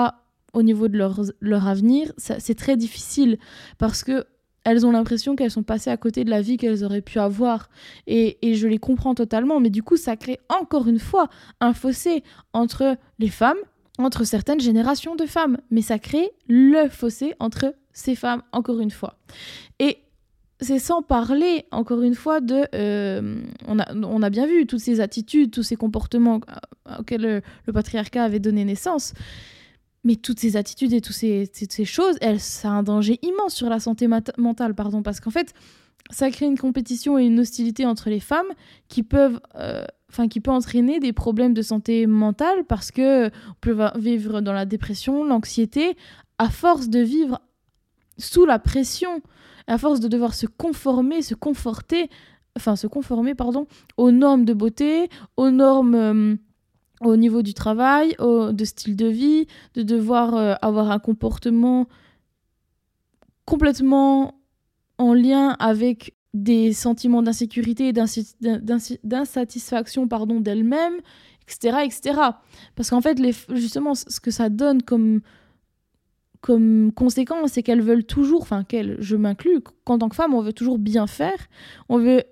au 0.52 0.62
niveau 0.62 0.88
de 0.88 0.96
leur, 0.96 1.20
leur 1.40 1.68
avenir, 1.68 2.12
c'est 2.16 2.54
très 2.54 2.78
difficile 2.78 3.36
parce 3.76 4.02
que 4.02 4.24
elles 4.66 4.84
ont 4.84 4.90
l'impression 4.90 5.36
qu'elles 5.36 5.52
sont 5.52 5.62
passées 5.62 5.90
à 5.90 5.96
côté 5.96 6.24
de 6.24 6.30
la 6.30 6.42
vie 6.42 6.56
qu'elles 6.56 6.82
auraient 6.82 7.00
pu 7.00 7.20
avoir. 7.20 7.70
Et, 8.08 8.36
je 8.42 8.66
les 8.66 8.78
comprends 8.78 9.14
totalement, 9.14 9.60
mais 9.60 9.70
du 9.70 9.84
coup, 9.84 9.96
ça 9.96 10.16
crée 10.16 10.40
encore 10.48 10.88
une 10.88 10.98
fois 10.98 11.28
un 11.60 11.72
fossé 11.72 12.24
entre 12.52 12.96
les 13.20 13.28
femmes, 13.28 13.58
entre 13.98 14.24
certaines 14.24 14.58
générations 14.58 15.14
de 15.14 15.24
femmes. 15.24 15.58
Mais 15.70 15.82
ça 15.82 16.00
crée 16.00 16.32
le 16.48 16.88
fossé 16.88 17.34
entre 17.38 17.76
ces 17.92 18.16
femmes, 18.16 18.42
encore 18.50 18.80
une 18.80 18.90
fois. 18.90 19.20
Et 19.78 19.98
c'est 20.60 20.80
sans 20.80 21.00
parler, 21.00 21.66
encore 21.70 22.02
une 22.02 22.16
fois, 22.16 22.40
de... 22.40 22.66
Euh, 22.74 23.40
on, 23.68 23.78
a, 23.78 23.94
on, 23.94 24.20
a, 24.20 24.30
bien 24.30 24.48
vu 24.48 24.66
toutes 24.66 24.80
ces 24.80 25.00
attitudes, 25.00 25.52
tous 25.52 25.62
ces 25.62 25.76
comportements 25.76 26.40
auxquels 26.98 27.42
le 27.66 27.72
patriarcat 27.72 28.24
avait 28.24 28.40
donné 28.40 28.64
naissance. 28.64 29.14
Mais 30.06 30.14
toutes 30.14 30.38
ces 30.38 30.56
attitudes 30.56 30.92
et 30.92 31.00
toutes 31.00 31.16
ces, 31.16 31.84
choses, 31.84 32.16
elles, 32.20 32.38
ça 32.38 32.68
a 32.68 32.70
un 32.70 32.84
danger 32.84 33.18
immense 33.22 33.54
sur 33.54 33.68
la 33.68 33.80
santé 33.80 34.06
mentale, 34.06 34.72
pardon, 34.76 35.02
parce 35.02 35.18
qu'en 35.18 35.32
fait, 35.32 35.52
ça 36.10 36.30
crée 36.30 36.46
une 36.46 36.56
compétition 36.56 37.18
et 37.18 37.24
une 37.24 37.40
hostilité 37.40 37.84
entre 37.86 38.08
les 38.08 38.20
femmes 38.20 38.46
qui 38.86 39.02
peuvent, 39.02 39.40
euh, 39.56 39.84
enfin, 40.08 40.28
qui 40.28 40.38
peut 40.38 40.52
entraîner 40.52 41.00
des 41.00 41.12
problèmes 41.12 41.54
de 41.54 41.62
santé 41.62 42.06
mentale 42.06 42.64
parce 42.68 42.92
que 42.92 43.26
on 43.26 43.54
peut 43.60 43.76
vivre 43.96 44.42
dans 44.42 44.52
la 44.52 44.64
dépression, 44.64 45.24
l'anxiété, 45.24 45.96
à 46.38 46.50
force 46.50 46.88
de 46.88 47.00
vivre 47.00 47.40
sous 48.16 48.46
la 48.46 48.60
pression, 48.60 49.22
à 49.66 49.76
force 49.76 49.98
de 49.98 50.06
devoir 50.06 50.34
se 50.34 50.46
conformer, 50.46 51.20
se 51.20 51.34
conforter, 51.34 52.10
enfin, 52.56 52.76
se 52.76 52.86
conformer, 52.86 53.34
pardon, 53.34 53.66
aux 53.96 54.12
normes 54.12 54.44
de 54.44 54.54
beauté, 54.54 55.08
aux 55.36 55.50
normes 55.50 55.94
euh, 55.96 56.36
au 57.00 57.16
niveau 57.16 57.42
du 57.42 57.54
travail, 57.54 58.14
au, 58.18 58.52
de 58.52 58.64
style 58.64 58.96
de 58.96 59.06
vie, 59.06 59.46
de 59.74 59.82
devoir 59.82 60.34
euh, 60.34 60.54
avoir 60.62 60.90
un 60.90 60.98
comportement 60.98 61.86
complètement 63.44 64.40
en 64.98 65.12
lien 65.12 65.50
avec 65.58 66.14
des 66.34 66.72
sentiments 66.72 67.22
d'insécurité 67.22 67.88
et 67.88 67.92
d'insatisfaction 67.92 70.08
pardon 70.08 70.40
d'elle-même, 70.40 70.94
etc., 71.42 71.78
etc. 71.84 72.20
Parce 72.74 72.90
qu'en 72.90 73.00
fait, 73.00 73.18
les, 73.18 73.34
justement, 73.54 73.94
ce 73.94 74.20
que 74.20 74.30
ça 74.30 74.50
donne 74.50 74.82
comme, 74.82 75.20
comme 76.40 76.92
conséquence, 76.92 77.52
c'est 77.52 77.62
qu'elles 77.62 77.82
veulent 77.82 78.04
toujours, 78.04 78.42
enfin 78.42 78.64
qu'elles, 78.64 78.96
je 79.00 79.16
m'inclus, 79.16 79.60
qu'en 79.84 79.98
tant 79.98 80.08
que 80.08 80.16
femme, 80.16 80.34
on 80.34 80.42
veut 80.42 80.52
toujours 80.52 80.78
bien 80.78 81.06
faire, 81.06 81.46
on 81.88 81.98
veut 81.98 82.24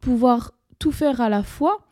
pouvoir 0.00 0.52
tout 0.78 0.92
faire 0.92 1.20
à 1.20 1.28
la 1.28 1.42
fois, 1.42 1.85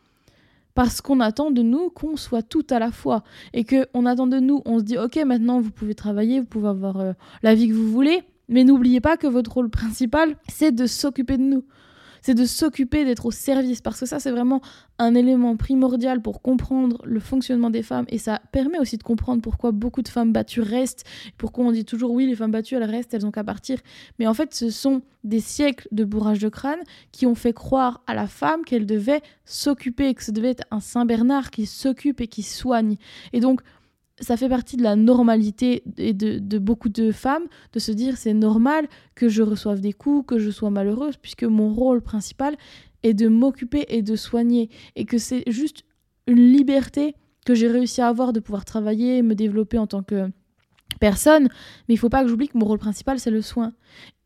parce 0.75 1.01
qu'on 1.01 1.19
attend 1.21 1.49
de 1.49 1.63
nous 1.63 1.89
qu'on 1.89 2.17
soit 2.17 2.43
tout 2.43 2.67
à 2.69 2.77
la 2.77 2.91
fois. 2.91 3.23
Et 3.53 3.63
que 3.63 3.87
on 3.95 4.05
attend 4.05 4.27
de 4.27 4.39
nous, 4.39 4.61
on 4.65 4.77
se 4.77 4.83
dit 4.83 4.97
ok 4.97 5.15
maintenant 5.25 5.59
vous 5.59 5.71
pouvez 5.71 5.95
travailler, 5.95 6.39
vous 6.39 6.45
pouvez 6.45 6.67
avoir 6.67 6.99
euh, 6.99 7.13
la 7.41 7.55
vie 7.55 7.69
que 7.69 7.73
vous 7.73 7.89
voulez, 7.89 8.21
mais 8.49 8.63
n'oubliez 8.63 9.01
pas 9.01 9.17
que 9.17 9.25
votre 9.25 9.53
rôle 9.53 9.69
principal 9.69 10.35
c'est 10.47 10.71
de 10.71 10.85
s'occuper 10.85 11.37
de 11.37 11.43
nous 11.43 11.63
c'est 12.25 12.33
de 12.33 12.45
s'occuper 12.45 13.05
d'être 13.05 13.27
au 13.27 13.31
service, 13.31 13.81
parce 13.81 13.99
que 13.99 14.07
ça, 14.07 14.19
c'est 14.19 14.31
vraiment 14.31 14.59
un 14.97 15.13
élément 15.13 15.55
primordial 15.57 16.23
pour 16.23 16.41
comprendre 16.41 16.99
le 17.05 17.19
fonctionnement 17.19 17.69
des 17.69 17.83
femmes, 17.83 18.05
et 18.09 18.17
ça 18.17 18.41
permet 18.51 18.79
aussi 18.79 18.97
de 18.97 19.03
comprendre 19.03 19.43
pourquoi 19.43 19.71
beaucoup 19.71 20.01
de 20.01 20.07
femmes 20.07 20.33
battues 20.33 20.61
restent, 20.61 21.03
pourquoi 21.37 21.65
on 21.65 21.71
dit 21.71 21.85
toujours 21.85 22.09
oui, 22.09 22.25
les 22.25 22.33
femmes 22.33 22.49
battues, 22.49 22.73
elles 22.77 22.83
restent, 22.83 23.13
elles 23.13 23.27
ont 23.27 23.31
qu'à 23.31 23.43
partir. 23.43 23.77
Mais 24.17 24.25
en 24.25 24.33
fait, 24.33 24.55
ce 24.55 24.71
sont 24.71 25.03
des 25.23 25.39
siècles 25.39 25.87
de 25.91 26.03
bourrage 26.03 26.39
de 26.39 26.49
crâne 26.49 26.79
qui 27.11 27.27
ont 27.27 27.35
fait 27.35 27.53
croire 27.53 28.01
à 28.07 28.15
la 28.15 28.25
femme 28.25 28.63
qu'elle 28.65 28.87
devait 28.87 29.21
s'occuper, 29.43 30.11
que 30.15 30.23
ce 30.23 30.31
devait 30.31 30.49
être 30.49 30.65
un 30.71 30.79
Saint 30.79 31.05
Bernard 31.05 31.51
qui 31.51 31.67
s'occupe 31.67 32.21
et 32.21 32.27
qui 32.27 32.41
soigne. 32.41 32.95
Et 33.33 33.39
donc, 33.39 33.61
ça 34.19 34.37
fait 34.37 34.49
partie 34.49 34.77
de 34.77 34.83
la 34.83 34.95
normalité 34.95 35.83
et 35.97 36.13
de, 36.13 36.57
beaucoup 36.57 36.89
de 36.89 37.11
femmes 37.11 37.45
de 37.73 37.79
se 37.79 37.91
dire 37.91 38.17
c'est 38.17 38.33
normal 38.33 38.87
que 39.13 39.27
je 39.27 39.43
reçoive 39.43 39.81
des 39.81 39.93
coups, 39.93 40.25
que 40.25 40.39
je 40.39 40.49
sois 40.49 40.69
malheureuse, 40.69 41.17
puisque 41.17 41.43
mon 41.43 41.73
rôle 41.73 42.01
principal 42.01 42.55
est 43.03 43.13
de 43.13 43.27
m'occuper 43.27 43.85
et 43.89 44.01
de 44.01 44.15
soigner, 44.15 44.69
et 44.95 45.05
que 45.05 45.17
c'est 45.17 45.43
juste 45.47 45.83
une 46.27 46.51
liberté 46.51 47.15
que 47.45 47.53
j'ai 47.53 47.67
réussi 47.67 48.01
à 48.01 48.07
avoir 48.07 48.33
de 48.33 48.39
pouvoir 48.39 48.65
travailler 48.65 49.21
me 49.21 49.35
développer 49.35 49.77
en 49.77 49.85
tant 49.85 50.01
que 50.01 50.29
personne, 50.99 51.49
mais 51.87 51.93
il 51.93 51.97
faut 51.97 52.09
pas 52.09 52.23
que 52.23 52.29
j'oublie 52.29 52.47
que 52.47 52.57
mon 52.57 52.65
rôle 52.65 52.79
principal 52.79 53.19
c'est 53.19 53.31
le 53.31 53.41
soin. 53.41 53.73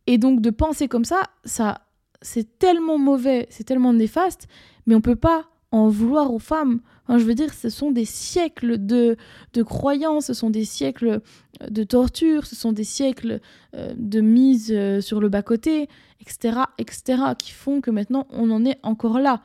Et 0.08 0.18
donc 0.18 0.42
de 0.42 0.50
penser 0.50 0.88
comme 0.88 1.06
ça, 1.06 1.24
ça 1.46 1.82
c'est 2.22 2.60
tellement 2.60 2.98
mauvais, 2.98 3.48
c'est 3.50 3.64
tellement 3.64 3.94
néfaste, 3.94 4.48
mais 4.86 4.96
on 4.96 5.02
peut 5.02 5.16
pas 5.16 5.46
en 5.72 5.88
vouloir 5.88 6.34
aux 6.34 6.40
femmes. 6.40 6.82
Je 7.18 7.24
veux 7.24 7.34
dire, 7.34 7.54
ce 7.54 7.70
sont 7.70 7.92
des 7.92 8.06
siècles 8.06 8.86
de, 8.86 9.18
de 9.54 9.64
croyances, 9.64 10.28
ce 10.28 10.34
sont 10.34 10.50
des 10.50 10.66
siècles 10.66 11.22
de 11.68 11.84
torture, 11.84 12.46
ce 12.46 12.56
sont 12.56 12.72
des 12.72 12.84
siècles 12.84 13.40
euh, 13.76 13.94
de 13.98 14.22
mise 14.22 14.72
euh, 14.72 15.02
sur 15.02 15.20
le 15.20 15.30
bas-côté, 15.30 15.90
etc., 16.22 16.60
etc., 16.78 17.24
qui 17.38 17.52
font 17.52 17.82
que 17.82 17.92
maintenant 17.92 18.28
on 18.30 18.52
en 18.52 18.66
est 18.66 18.78
encore 18.84 19.20
là. 19.20 19.42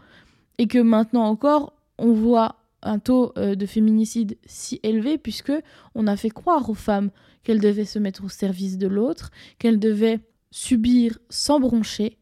Et 0.59 0.66
que 0.66 0.79
maintenant 0.79 1.24
encore, 1.24 1.72
on 1.98 2.12
voit 2.12 2.57
un 2.83 2.98
taux 2.98 3.33
euh, 3.38 3.55
de 3.55 3.66
féminicide 3.66 4.37
si 4.44 4.79
élevé 4.83 5.16
puisque 5.18 5.53
on 5.94 6.07
a 6.07 6.16
fait 6.16 6.31
croire 6.31 6.68
aux 6.68 6.74
femmes 6.74 7.11
qu'elles 7.42 7.61
devaient 7.61 7.85
se 7.85 7.98
mettre 7.98 8.24
au 8.24 8.29
service 8.29 8.79
de 8.79 8.87
l'autre, 8.87 9.31
qu'elles 9.59 9.81
devaient 9.81 10.20
subir 10.50 11.18
sans 11.31 11.61
broncher, 11.61 12.18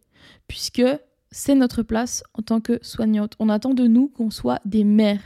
puisque 0.48 0.82
c'est 1.32 1.56
notre 1.56 1.82
place 1.82 2.22
en 2.34 2.42
tant 2.42 2.60
que 2.60 2.78
soignante. 2.82 3.34
On 3.40 3.48
attend 3.48 3.74
de 3.74 3.86
nous 3.88 4.08
qu'on 4.08 4.30
soit 4.30 4.60
des 4.64 4.84
mères. 4.84 5.22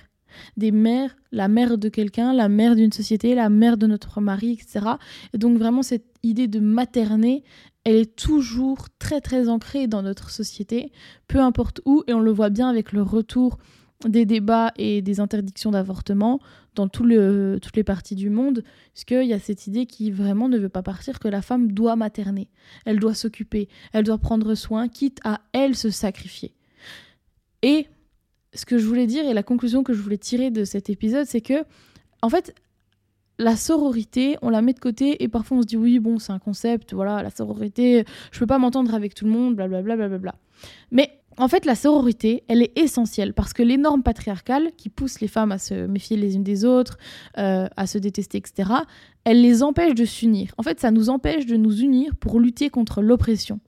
Des 0.57 0.71
mères, 0.71 1.17
la 1.33 1.49
mère 1.49 1.77
de 1.77 1.89
quelqu'un, 1.89 2.33
la 2.33 2.49
mère 2.49 2.77
d'une 2.77 2.93
société, 2.93 3.35
la 3.35 3.49
mère 3.49 3.77
de 3.77 3.87
notre 3.87 4.21
mari, 4.21 4.53
etc. 4.53 4.87
Et 5.35 5.39
donc 5.39 5.59
vraiment 5.59 5.83
cette 5.83 6.07
idée 6.23 6.47
de 6.47 6.61
materner, 6.61 7.43
elle 7.85 7.97
est 7.97 8.17
toujours 8.17 8.89
très 8.99 9.21
très 9.21 9.49
ancrée 9.49 9.87
dans 9.87 10.03
notre 10.03 10.31
société, 10.31 10.93
peu 11.29 11.41
importe 11.41 11.81
où, 11.85 12.03
et 12.07 12.15
on 12.15 12.21
le 12.21 12.33
voit 12.33 12.51
bien 12.51 12.69
avec 12.69 12.93
le 12.93 13.03
retour 13.03 13.59
des 14.05 14.27
débats 14.27 14.73
et 14.77 15.01
des 15.03 15.21
interdictions 15.21 15.71
d'avortement 15.71 16.41
dans 16.75 16.89
toutes 16.89 17.07
les 17.09 17.85
parties 17.85 18.15
du 18.15 18.29
monde, 18.29 18.63
puisqu'il 18.93 19.27
y 19.27 19.33
a 19.33 19.39
cette 19.39 19.67
idée 19.67 19.87
qui 19.87 20.11
vraiment 20.11 20.49
ne 20.49 20.59
veut 20.59 20.69
pas 20.69 20.83
partir, 20.83 21.19
que 21.19 21.29
la 21.29 21.41
femme 21.41 21.73
doit 21.73 21.97
materner, 21.97 22.49
elle 22.85 22.99
doit 22.99 23.15
s'occuper, 23.15 23.69
elle 23.93 24.05
doit 24.05 24.19
prendre 24.19 24.55
soin, 24.55 24.89
quitte 24.89 25.19
à 25.25 25.41
elle 25.53 25.75
se 25.75 25.89
sacrifier. 25.91 26.53
Et 27.63 27.87
ce 28.53 28.67
que 28.67 28.77
je 28.77 28.87
voulais 28.87 29.07
dire 29.07 29.25
et 29.25 29.33
la 29.33 29.43
conclusion 29.43 29.83
que 29.83 29.95
je 29.95 30.03
voulais 30.03 30.19
tirer 30.19 30.51
de 30.51 30.65
cet 30.65 30.91
épisode, 30.91 31.27
c'est 31.27 31.41
que, 31.41 31.65
en 32.21 32.29
fait, 32.29 32.55
la 33.39 33.57
sororité, 33.57 34.37
on 34.43 34.51
la 34.51 34.61
met 34.63 34.73
de 34.73 34.79
côté 34.79 35.23
et 35.23 35.29
parfois 35.29 35.59
on 35.59 35.63
se 35.63 35.67
dit 35.67 35.77
oui, 35.77 35.99
bon, 35.99 36.19
c'est 36.19 36.33
un 36.33 36.39
concept, 36.39 36.93
voilà, 36.93 37.23
la 37.23 37.31
sororité, 37.31 38.05
je 38.33 38.39
peux 38.39 38.47
pas 38.47 38.59
m'entendre 38.59 38.95
avec 38.95 39.15
tout 39.15 39.25
le 39.25 39.31
monde, 39.31 39.57
blablabla. 39.57 39.97
Bla, 39.97 40.09
bla, 40.09 40.19
bla, 40.19 40.19
bla. 40.19 40.35
Mais 40.91 41.21
en 41.39 41.49
fait, 41.49 41.67
la 41.67 41.75
sororité, 41.75 42.45
elle 42.49 42.63
est 42.63 42.77
essentielle 42.79 43.35
parce 43.35 43.53
que 43.53 43.63
les 43.63 43.77
normes 43.77 44.03
patriarcales 44.03 44.71
qui 44.77 44.89
poussent 44.89 45.21
les 45.21 45.29
femmes 45.29 45.53
à 45.53 45.59
se 45.59 45.87
méfier 45.87 46.17
les 46.17 46.37
unes 46.37 46.45
des 46.45 46.65
autres, 46.65 46.99
euh, 47.39 47.69
à 47.77 47.87
se 47.87 47.99
détester, 47.99 48.39
etc., 48.39 48.71
elles 49.25 49.43
les 49.43 49.63
empêchent 49.63 49.95
de 49.95 50.05
s'unir. 50.05 50.55
En 50.57 50.63
fait, 50.63 50.81
ça 50.81 50.91
nous 50.91 51.11
empêche 51.11 51.47
de 51.47 51.57
nous 51.57 51.81
unir 51.81 52.15
pour 52.17 52.41
lutter 52.41 52.71
contre 52.71 53.03
l'oppression. 53.03 53.61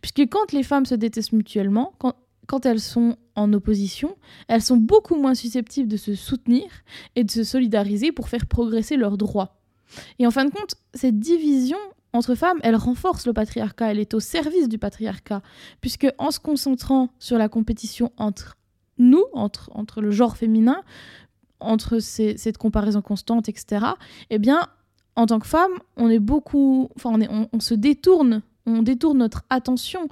Puisque 0.00 0.30
quand 0.30 0.52
les 0.52 0.62
femmes 0.62 0.86
se 0.86 0.94
détestent 0.94 1.32
mutuellement, 1.32 1.92
quand, 1.98 2.14
quand 2.46 2.64
elles 2.64 2.80
sont 2.80 3.16
en 3.34 3.52
opposition, 3.52 4.16
elles 4.48 4.62
sont 4.62 4.76
beaucoup 4.76 5.16
moins 5.16 5.34
susceptibles 5.34 5.88
de 5.88 5.96
se 5.96 6.14
soutenir 6.14 6.64
et 7.16 7.24
de 7.24 7.30
se 7.30 7.44
solidariser 7.44 8.12
pour 8.12 8.28
faire 8.28 8.46
progresser 8.46 8.96
leurs 8.96 9.18
droits. 9.18 9.60
Et 10.18 10.26
en 10.26 10.30
fin 10.30 10.44
de 10.44 10.50
compte, 10.50 10.74
cette 10.94 11.18
division 11.18 11.78
entre 12.12 12.34
femmes, 12.34 12.58
elle 12.62 12.76
renforce 12.76 13.26
le 13.26 13.32
patriarcat, 13.32 13.92
elle 13.92 13.98
est 13.98 14.14
au 14.14 14.20
service 14.20 14.68
du 14.68 14.78
patriarcat, 14.78 15.42
puisque 15.80 16.08
en 16.18 16.30
se 16.30 16.40
concentrant 16.40 17.10
sur 17.18 17.38
la 17.38 17.48
compétition 17.48 18.12
entre 18.16 18.56
nous, 18.98 19.24
entre, 19.32 20.00
le 20.00 20.10
genre 20.10 20.36
féminin, 20.36 20.82
entre 21.60 22.00
cette 22.00 22.58
comparaison 22.58 23.00
constante, 23.00 23.48
etc., 23.48 23.86
eh 24.28 24.38
bien, 24.38 24.66
en 25.16 25.26
tant 25.26 25.38
que 25.38 25.46
femme, 25.46 25.72
on 25.96 26.08
est 26.08 26.18
beaucoup, 26.18 26.88
enfin, 26.96 27.18
on, 27.52 27.60
se 27.60 27.74
détourne, 27.74 28.42
on 28.66 28.82
détourne 28.82 29.18
notre 29.18 29.44
attention 29.48 30.08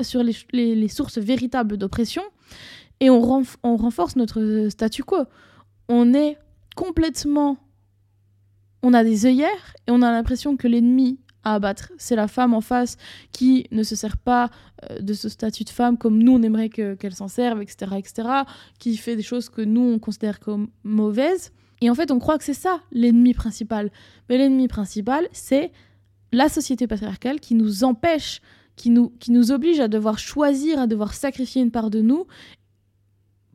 sur 0.00 0.22
les, 0.22 0.88
sources 0.88 1.18
véritables 1.18 1.76
d'oppression 1.76 2.22
et 3.00 3.10
on 3.10 3.20
renforce 3.20 4.16
notre 4.16 4.68
statu 4.70 5.04
quo. 5.04 5.24
On 5.88 6.14
est 6.14 6.38
complètement 6.76 7.58
on 8.82 8.94
a 8.94 9.04
des 9.04 9.26
œillères 9.26 9.74
et 9.86 9.90
on 9.90 10.02
a 10.02 10.10
l'impression 10.10 10.56
que 10.56 10.68
l'ennemi 10.68 11.18
à 11.44 11.54
abattre, 11.54 11.92
c'est 11.96 12.16
la 12.16 12.28
femme 12.28 12.54
en 12.54 12.60
face 12.60 12.96
qui 13.32 13.66
ne 13.70 13.82
se 13.82 13.96
sert 13.96 14.18
pas 14.18 14.50
euh, 14.90 15.00
de 15.00 15.14
ce 15.14 15.28
statut 15.28 15.64
de 15.64 15.70
femme 15.70 15.96
comme 15.96 16.22
nous 16.22 16.32
on 16.32 16.42
aimerait 16.42 16.68
qu'elle 16.68 17.14
s'en 17.14 17.28
serve, 17.28 17.62
etc., 17.62 17.92
etc., 17.96 18.28
qui 18.78 18.96
fait 18.96 19.16
des 19.16 19.22
choses 19.22 19.48
que 19.48 19.62
nous 19.62 19.80
on 19.80 19.98
considère 19.98 20.40
comme 20.40 20.68
mauvaises. 20.84 21.52
Et 21.80 21.88
en 21.88 21.94
fait, 21.94 22.10
on 22.10 22.18
croit 22.18 22.36
que 22.36 22.44
c'est 22.44 22.52
ça 22.52 22.82
l'ennemi 22.92 23.32
principal. 23.32 23.90
Mais 24.28 24.36
l'ennemi 24.36 24.68
principal, 24.68 25.28
c'est 25.32 25.72
la 26.30 26.50
société 26.50 26.86
patriarcale 26.86 27.40
qui 27.40 27.54
nous 27.54 27.84
empêche, 27.84 28.42
qui 28.76 28.90
nous, 28.90 29.10
qui 29.18 29.32
nous 29.32 29.50
oblige 29.50 29.80
à 29.80 29.88
devoir 29.88 30.18
choisir, 30.18 30.78
à 30.78 30.86
devoir 30.86 31.14
sacrifier 31.14 31.62
une 31.62 31.70
part 31.70 31.90
de 31.90 32.02
nous 32.02 32.26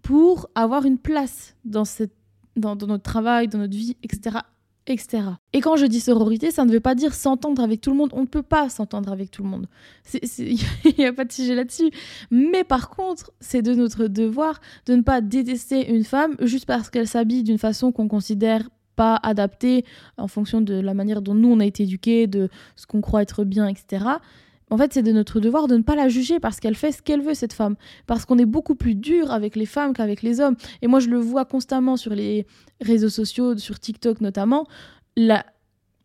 pour 0.02 0.50
avoir 0.56 0.86
une 0.86 0.98
place 0.98 1.56
dans, 1.66 1.86
cette, 1.86 2.16
dans, 2.56 2.76
dans 2.76 2.88
notre 2.88 3.04
travail, 3.04 3.48
dans 3.48 3.60
notre 3.60 3.76
vie, 3.76 3.96
etc., 4.02 4.38
Et 4.88 5.62
quand 5.62 5.78
je 5.78 5.86
dis 5.86 6.00
sororité, 6.00 6.52
ça 6.52 6.64
ne 6.64 6.72
veut 6.72 6.80
pas 6.80 6.94
dire 6.94 7.14
s'entendre 7.16 7.64
avec 7.64 7.82
tout 7.82 7.90
le 7.90 7.98
monde. 7.98 8.12
On 8.14 8.22
ne 8.22 8.28
peut 8.28 8.44
pas 8.44 8.70
s'entendre 8.70 9.12
avec 9.12 9.32
tout 9.32 9.44
le 9.44 9.50
monde. 9.50 9.68
Il 10.14 10.60
n'y 10.98 11.06
a 11.06 11.14
pas 11.14 11.26
de 11.26 11.32
sujet 11.32 11.56
là-dessus. 11.56 11.90
Mais 12.30 12.64
par 12.64 12.90
contre, 12.90 13.32
c'est 13.40 13.64
de 13.64 13.74
notre 13.74 14.08
devoir 14.08 14.62
de 14.86 14.96
ne 14.96 15.02
pas 15.02 15.22
détester 15.22 15.90
une 15.92 16.04
femme 16.04 16.36
juste 16.42 16.66
parce 16.66 16.90
qu'elle 16.90 17.08
s'habille 17.08 17.44
d'une 17.44 17.58
façon 17.58 17.92
qu'on 17.92 18.08
considère 18.08 18.70
pas 18.96 19.20
adaptée 19.24 19.86
en 20.18 20.28
fonction 20.28 20.62
de 20.62 20.76
la 20.76 20.94
manière 20.94 21.22
dont 21.22 21.34
nous 21.34 21.50
on 21.50 21.60
a 21.60 21.66
été 21.66 21.84
éduqués, 21.84 22.28
de 22.28 22.50
ce 22.76 22.86
qu'on 22.86 23.02
croit 23.02 23.22
être 23.22 23.44
bien, 23.44 23.68
etc. 23.68 24.06
En 24.72 24.78
fait, 24.78 24.94
c'est 24.94 25.04
de 25.04 25.12
notre 25.12 25.40
devoir 25.40 25.68
de 25.68 25.78
ne 25.78 25.84
pas 25.84 25.96
la 25.96 26.10
juger 26.10 26.40
parce 26.40 26.60
qu'elle 26.60 26.76
fait 26.76 26.92
ce 26.92 27.02
qu'elle 27.02 27.22
veut, 27.22 27.36
cette 27.36 27.54
femme. 27.54 27.76
Parce 28.08 28.26
qu'on 28.26 28.38
est 28.40 28.46
beaucoup 28.46 28.76
plus 28.76 28.96
dur 28.96 29.32
avec 29.32 29.56
les 29.56 29.66
femmes 29.66 29.94
qu'avec 29.94 30.24
les 30.24 30.40
hommes. 30.40 30.56
Et 30.82 30.88
moi, 30.88 31.00
je 31.00 31.10
le 31.10 31.18
vois 31.18 31.46
constamment 31.46 31.98
sur 31.98 32.16
les 32.16 32.48
réseaux 32.82 33.10
sociaux, 33.10 33.58
sur 33.58 33.80
TikTok 33.80 34.22
notamment. 34.22 34.66
La, 35.16 35.46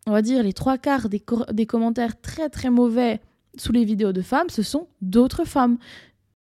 on 0.05 0.11
va 0.11 0.21
dire 0.21 0.43
les 0.43 0.53
trois 0.53 0.77
quarts 0.77 1.09
des, 1.09 1.23
des 1.51 1.65
commentaires 1.65 2.19
très 2.21 2.49
très 2.49 2.69
mauvais 2.69 3.19
sous 3.57 3.71
les 3.71 3.83
vidéos 3.83 4.13
de 4.13 4.21
femmes, 4.21 4.49
ce 4.49 4.63
sont 4.63 4.87
d'autres 5.01 5.45
femmes. 5.45 5.77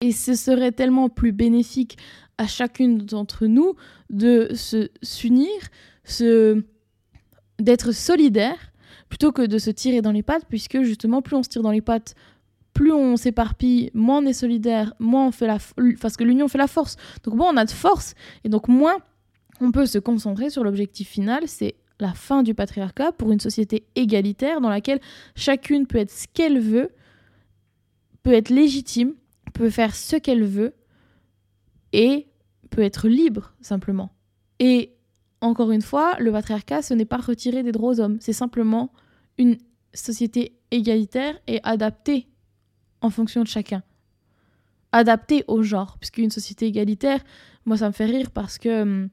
Et 0.02 0.12
ce 0.12 0.36
serait 0.36 0.72
tellement 0.72 1.10
plus 1.10 1.32
bénéfique 1.32 1.98
à 2.38 2.48
chacune 2.48 3.00
d'entre 3.00 3.48
nous 3.48 3.76
de 4.10 4.50
se 4.54 4.90
s'unir, 5.02 5.50
se, 6.06 6.64
d'être 7.60 7.92
solidaire 7.92 8.69
plutôt 9.10 9.32
que 9.32 9.42
de 9.42 9.58
se 9.58 9.72
tirer 9.72 10.02
dans 10.02 10.12
les 10.12 10.24
pattes, 10.24 10.46
puisque 10.48 10.82
justement, 10.84 11.22
plus 11.22 11.36
on 11.36 11.44
se 11.44 11.50
tire 11.50 11.64
dans 11.64 11.72
les 11.72 11.82
pattes, 11.82 12.16
plus 12.74 12.92
on 12.92 13.18
s'éparpille, 13.18 13.90
moins 13.94 14.20
on 14.20 14.26
est 14.26 14.34
solidaire, 14.34 14.94
moins 15.00 15.28
on 15.28 15.32
fait 15.32 15.48
la... 15.48 15.58
Parce 16.00 16.16
que 16.16 16.24
l'union 16.24 16.48
fait 16.48 16.58
la 16.58 16.68
force. 16.68 16.96
Donc 17.24 17.34
moins 17.34 17.52
on 17.52 17.58
a 17.58 17.66
de 17.66 17.72
force, 17.72 18.14
et 18.44 18.50
donc 18.50 18.68
moins 18.68 18.98
on 19.60 19.72
peut 19.72 19.86
se 19.86 19.98
concentrer 19.98 20.50
sur 20.50 20.64
l'objectif 20.64 21.10
final, 21.10 21.48
c'est 21.48 21.76
la 22.00 22.14
fin 22.14 22.44
du 22.44 22.54
patriarcat 22.54 23.12
pour 23.12 23.32
une 23.32 23.42
société 23.42 23.86
égalitaire 23.96 24.62
dans 24.62 24.70
laquelle 24.70 25.02
chacune 25.36 25.86
peut 25.86 25.98
être 25.98 26.12
ce 26.12 26.28
qu'elle 26.34 26.60
veut, 26.60 26.92
peut 28.24 28.32
être 28.32 28.50
légitime, 28.50 29.16
peut 29.54 29.70
faire 29.70 29.94
ce 29.96 30.16
qu'elle 30.16 30.46
veut, 30.46 30.74
et 31.92 32.28
peut 32.70 32.84
être 32.84 33.10
libre, 33.10 33.54
simplement. 33.62 34.12
Et 34.60 34.94
encore 35.42 35.72
une 35.72 35.82
fois, 35.82 36.16
le 36.20 36.32
patriarcat, 36.32 36.82
ce 36.82 36.94
n'est 36.94 37.06
pas 37.06 37.18
retirer 37.18 37.64
des 37.64 37.72
droits 37.72 37.92
aux 37.92 38.00
hommes, 38.00 38.18
c'est 38.20 38.34
simplement 38.34 38.92
une 39.38 39.58
société 39.94 40.58
égalitaire 40.72 41.40
et 41.48 41.60
adaptée 41.64 42.28
en 43.02 43.10
fonction 43.10 43.42
de 43.42 43.48
chacun. 43.48 43.84
Adaptée 44.92 45.44
au 45.48 45.64
genre, 45.64 45.98
puisqu'une 46.00 46.30
société 46.30 46.66
égalitaire, 46.66 47.24
moi 47.66 47.78
ça 47.78 47.88
me 47.88 47.94
fait 47.94 48.06
rire 48.06 48.32
parce 48.32 48.58
que 48.58 48.82
hum, 48.82 49.10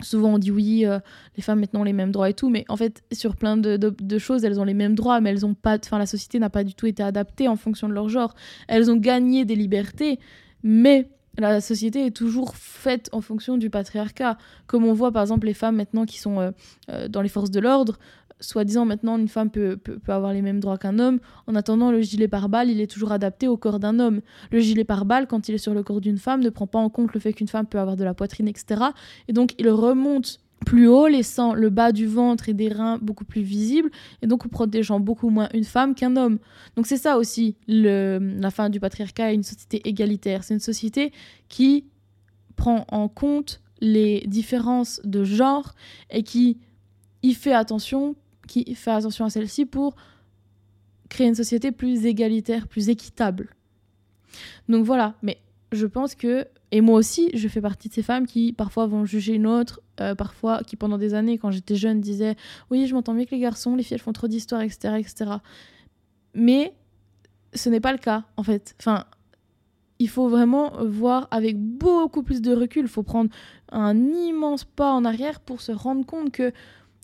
souvent 0.00 0.34
on 0.34 0.38
dit 0.38 0.50
oui, 0.50 0.84
euh, 0.84 0.98
les 1.36 1.42
femmes 1.42 1.60
maintenant 1.60 1.80
ont 1.80 1.84
les 1.84 1.92
mêmes 1.92 2.12
droits 2.12 2.30
et 2.30 2.34
tout, 2.34 2.48
mais 2.48 2.64
en 2.68 2.76
fait 2.76 3.02
sur 3.12 3.36
plein 3.36 3.56
de, 3.56 3.76
de 3.76 4.18
choses 4.18 4.44
elles 4.44 4.58
ont 4.58 4.64
les 4.64 4.74
mêmes 4.74 4.94
droits, 4.94 5.20
mais 5.20 5.30
elles 5.30 5.46
ont 5.46 5.54
pas, 5.54 5.78
enfin 5.78 5.98
la 5.98 6.06
société 6.06 6.38
n'a 6.38 6.50
pas 6.50 6.64
du 6.64 6.74
tout 6.74 6.86
été 6.86 7.02
adaptée 7.02 7.46
en 7.46 7.56
fonction 7.56 7.88
de 7.88 7.92
leur 7.92 8.08
genre. 8.08 8.34
Elles 8.66 8.90
ont 8.90 8.96
gagné 8.96 9.44
des 9.44 9.54
libertés, 9.54 10.18
mais 10.62 11.10
la 11.38 11.60
société 11.60 12.06
est 12.06 12.16
toujours 12.16 12.56
faite 12.56 13.08
en 13.12 13.20
fonction 13.20 13.56
du 13.56 13.70
patriarcat. 13.70 14.38
Comme 14.66 14.84
on 14.84 14.92
voit 14.92 15.12
par 15.12 15.22
exemple 15.22 15.46
les 15.46 15.54
femmes 15.54 15.76
maintenant 15.76 16.04
qui 16.04 16.18
sont 16.18 16.40
euh, 16.40 16.50
euh, 16.90 17.08
dans 17.08 17.22
les 17.22 17.28
forces 17.28 17.50
de 17.50 17.60
l'ordre, 17.60 17.98
soi-disant 18.40 18.84
maintenant 18.84 19.18
une 19.18 19.28
femme 19.28 19.50
peut, 19.50 19.76
peut, 19.76 20.00
avoir 20.08 20.32
les 20.32 20.42
mêmes 20.42 20.60
droits 20.60 20.78
qu'un 20.78 20.98
homme. 20.98 21.20
En 21.46 21.54
attendant, 21.54 21.90
le 21.90 22.00
gilet 22.00 22.28
pare-balles, 22.28 22.70
il 22.70 22.80
est 22.80 22.90
toujours 22.90 23.12
adapté 23.12 23.48
au 23.48 23.56
corps 23.56 23.78
d'un 23.78 23.98
homme. 23.98 24.20
Le 24.50 24.60
gilet 24.60 24.84
pare-balles, 24.84 25.26
quand 25.26 25.48
il 25.48 25.54
est 25.54 25.58
sur 25.58 25.74
le 25.74 25.82
corps 25.82 26.00
d'une 26.00 26.18
femme, 26.18 26.40
ne 26.40 26.50
prend 26.50 26.66
pas 26.66 26.78
en 26.78 26.90
compte 26.90 27.14
le 27.14 27.20
fait 27.20 27.32
qu'une 27.32 27.48
femme 27.48 27.66
peut 27.66 27.78
avoir 27.78 27.96
de 27.96 28.04
la 28.04 28.14
poitrine, 28.14 28.48
etc. 28.48 28.82
Et 29.28 29.32
donc 29.32 29.54
il 29.58 29.68
remonte 29.70 30.40
plus 30.66 30.88
haut, 30.88 31.06
laissant 31.06 31.54
le 31.54 31.70
bas 31.70 31.92
du 31.92 32.06
ventre 32.06 32.48
et 32.48 32.54
des 32.54 32.68
reins 32.68 32.98
beaucoup 33.00 33.24
plus 33.24 33.42
visibles, 33.42 33.90
et 34.22 34.26
donc 34.26 34.48
protégeant 34.48 35.00
beaucoup 35.00 35.30
moins 35.30 35.48
une 35.54 35.64
femme 35.64 35.94
qu'un 35.94 36.16
homme. 36.16 36.38
Donc 36.76 36.86
c'est 36.86 36.96
ça 36.96 37.16
aussi 37.16 37.56
le, 37.66 38.18
la 38.38 38.50
fin 38.50 38.68
du 38.68 38.80
patriarcat 38.80 39.32
une 39.32 39.42
société 39.42 39.86
égalitaire. 39.88 40.44
C'est 40.44 40.54
une 40.54 40.60
société 40.60 41.12
qui 41.48 41.84
prend 42.56 42.84
en 42.88 43.08
compte 43.08 43.60
les 43.80 44.24
différences 44.26 45.00
de 45.04 45.24
genre 45.24 45.74
et 46.10 46.22
qui 46.22 46.58
y 47.22 47.34
fait 47.34 47.52
attention, 47.52 48.16
qui 48.46 48.74
fait 48.74 48.90
attention 48.90 49.24
à 49.24 49.30
celle-ci 49.30 49.64
pour 49.64 49.94
créer 51.08 51.28
une 51.28 51.34
société 51.34 51.72
plus 51.72 52.04
égalitaire, 52.04 52.68
plus 52.68 52.88
équitable. 52.88 53.54
Donc 54.68 54.84
voilà, 54.84 55.14
mais 55.22 55.38
je 55.72 55.86
pense 55.86 56.14
que, 56.14 56.46
et 56.72 56.80
moi 56.80 56.96
aussi, 56.98 57.30
je 57.34 57.48
fais 57.48 57.60
partie 57.60 57.88
de 57.88 57.94
ces 57.94 58.02
femmes 58.02 58.26
qui 58.26 58.52
parfois 58.52 58.86
vont 58.86 59.04
juger 59.04 59.34
une 59.34 59.46
autre, 59.46 59.80
euh, 60.00 60.14
parfois 60.14 60.62
qui 60.64 60.76
pendant 60.76 60.98
des 60.98 61.14
années, 61.14 61.38
quand 61.38 61.50
j'étais 61.50 61.76
jeune, 61.76 62.00
disaient 62.00 62.36
Oui, 62.70 62.86
je 62.86 62.94
m'entends 62.94 63.14
mieux 63.14 63.24
que 63.24 63.34
les 63.34 63.40
garçons, 63.40 63.76
les 63.76 63.82
filles 63.82 63.94
elles 63.94 64.00
font 64.00 64.12
trop 64.12 64.28
d'histoires, 64.28 64.62
etc., 64.62 64.94
etc. 64.98 65.30
Mais 66.34 66.74
ce 67.54 67.68
n'est 67.68 67.80
pas 67.80 67.92
le 67.92 67.98
cas, 67.98 68.24
en 68.36 68.42
fait. 68.42 68.74
Enfin, 68.80 69.04
il 69.98 70.08
faut 70.08 70.28
vraiment 70.28 70.72
voir 70.84 71.28
avec 71.30 71.58
beaucoup 71.58 72.22
plus 72.22 72.40
de 72.40 72.52
recul. 72.54 72.82
Il 72.82 72.88
faut 72.88 73.02
prendre 73.02 73.30
un 73.72 73.96
immense 73.96 74.64
pas 74.64 74.92
en 74.92 75.04
arrière 75.04 75.40
pour 75.40 75.60
se 75.60 75.72
rendre 75.72 76.06
compte 76.06 76.30
que 76.30 76.52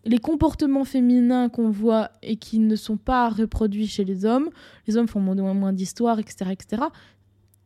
les 0.05 0.19
comportements 0.19 0.85
féminins 0.85 1.49
qu'on 1.49 1.71
voit 1.71 2.11
et 2.23 2.37
qui 2.37 2.59
ne 2.59 2.77
sont 2.77 2.97
pas 2.97 3.29
reproduits 3.29 3.87
chez 3.87 4.05
les 4.05 4.25
hommes, 4.25 4.51
les 4.87 4.97
hommes 4.97 5.09
font 5.09 5.21
moins, 5.21 5.55
moins 5.55 5.73
d'histoire, 5.73 6.19
etc., 6.19 6.51
etc., 6.53 6.83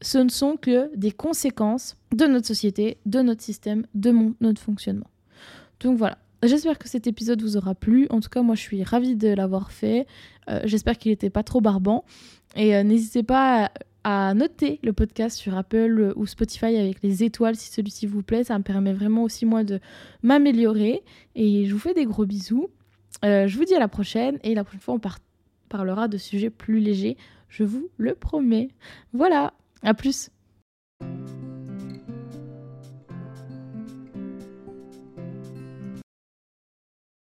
ce 0.00 0.18
ne 0.18 0.28
sont 0.28 0.56
que 0.56 0.94
des 0.96 1.10
conséquences 1.10 1.96
de 2.14 2.26
notre 2.26 2.46
société, 2.46 2.98
de 3.04 3.20
notre 3.20 3.42
système, 3.42 3.84
de 3.94 4.14
notre 4.40 4.62
fonctionnement. 4.62 5.08
Donc 5.80 5.96
voilà, 5.96 6.18
J'espère 6.44 6.78
que 6.78 6.88
cet 6.88 7.08
épisode 7.08 7.42
vous 7.42 7.56
aura 7.56 7.74
plu. 7.74 8.06
En 8.10 8.20
tout 8.20 8.28
cas, 8.28 8.42
moi, 8.42 8.54
je 8.54 8.60
suis 8.60 8.84
ravie 8.84 9.16
de 9.16 9.28
l'avoir 9.28 9.72
fait. 9.72 10.06
Euh, 10.48 10.60
j'espère 10.64 10.96
qu'il 10.96 11.10
n'était 11.10 11.30
pas 11.30 11.42
trop 11.42 11.60
barbant. 11.60 12.04
Et 12.54 12.76
euh, 12.76 12.84
n'hésitez 12.84 13.24
pas 13.24 13.72
à, 14.04 14.34
noter 14.34 14.78
le 14.84 14.92
podcast 14.92 15.36
sur 15.36 15.56
Apple 15.58 16.12
ou 16.14 16.26
Spotify 16.26 16.76
avec 16.76 17.02
les 17.02 17.24
étoiles 17.24 17.56
si 17.56 17.72
celui-ci 17.72 18.06
vous 18.06 18.22
plaît. 18.22 18.44
Ça 18.44 18.56
me 18.56 18.62
permet 18.62 18.92
vraiment 18.92 19.24
aussi, 19.24 19.46
moi, 19.46 19.64
de 19.64 19.80
m'améliorer. 20.22 21.02
Et 21.34 21.66
je 21.66 21.72
vous 21.72 21.80
fais 21.80 21.94
des 21.94 22.04
gros 22.04 22.24
bisous. 22.24 22.68
Euh, 23.24 23.48
je 23.48 23.56
vous 23.56 23.64
dis 23.64 23.74
à 23.74 23.80
la 23.80 23.88
prochaine. 23.88 24.38
Et 24.44 24.54
la 24.54 24.62
prochaine 24.62 24.80
fois, 24.80 24.94
on 24.94 25.00
parlera 25.68 26.06
de 26.06 26.18
sujets 26.18 26.50
plus 26.50 26.78
légers. 26.78 27.16
Je 27.48 27.64
vous 27.64 27.88
le 27.96 28.14
promets. 28.14 28.68
Voilà. 29.12 29.54
À 29.82 29.92
plus. 29.92 30.30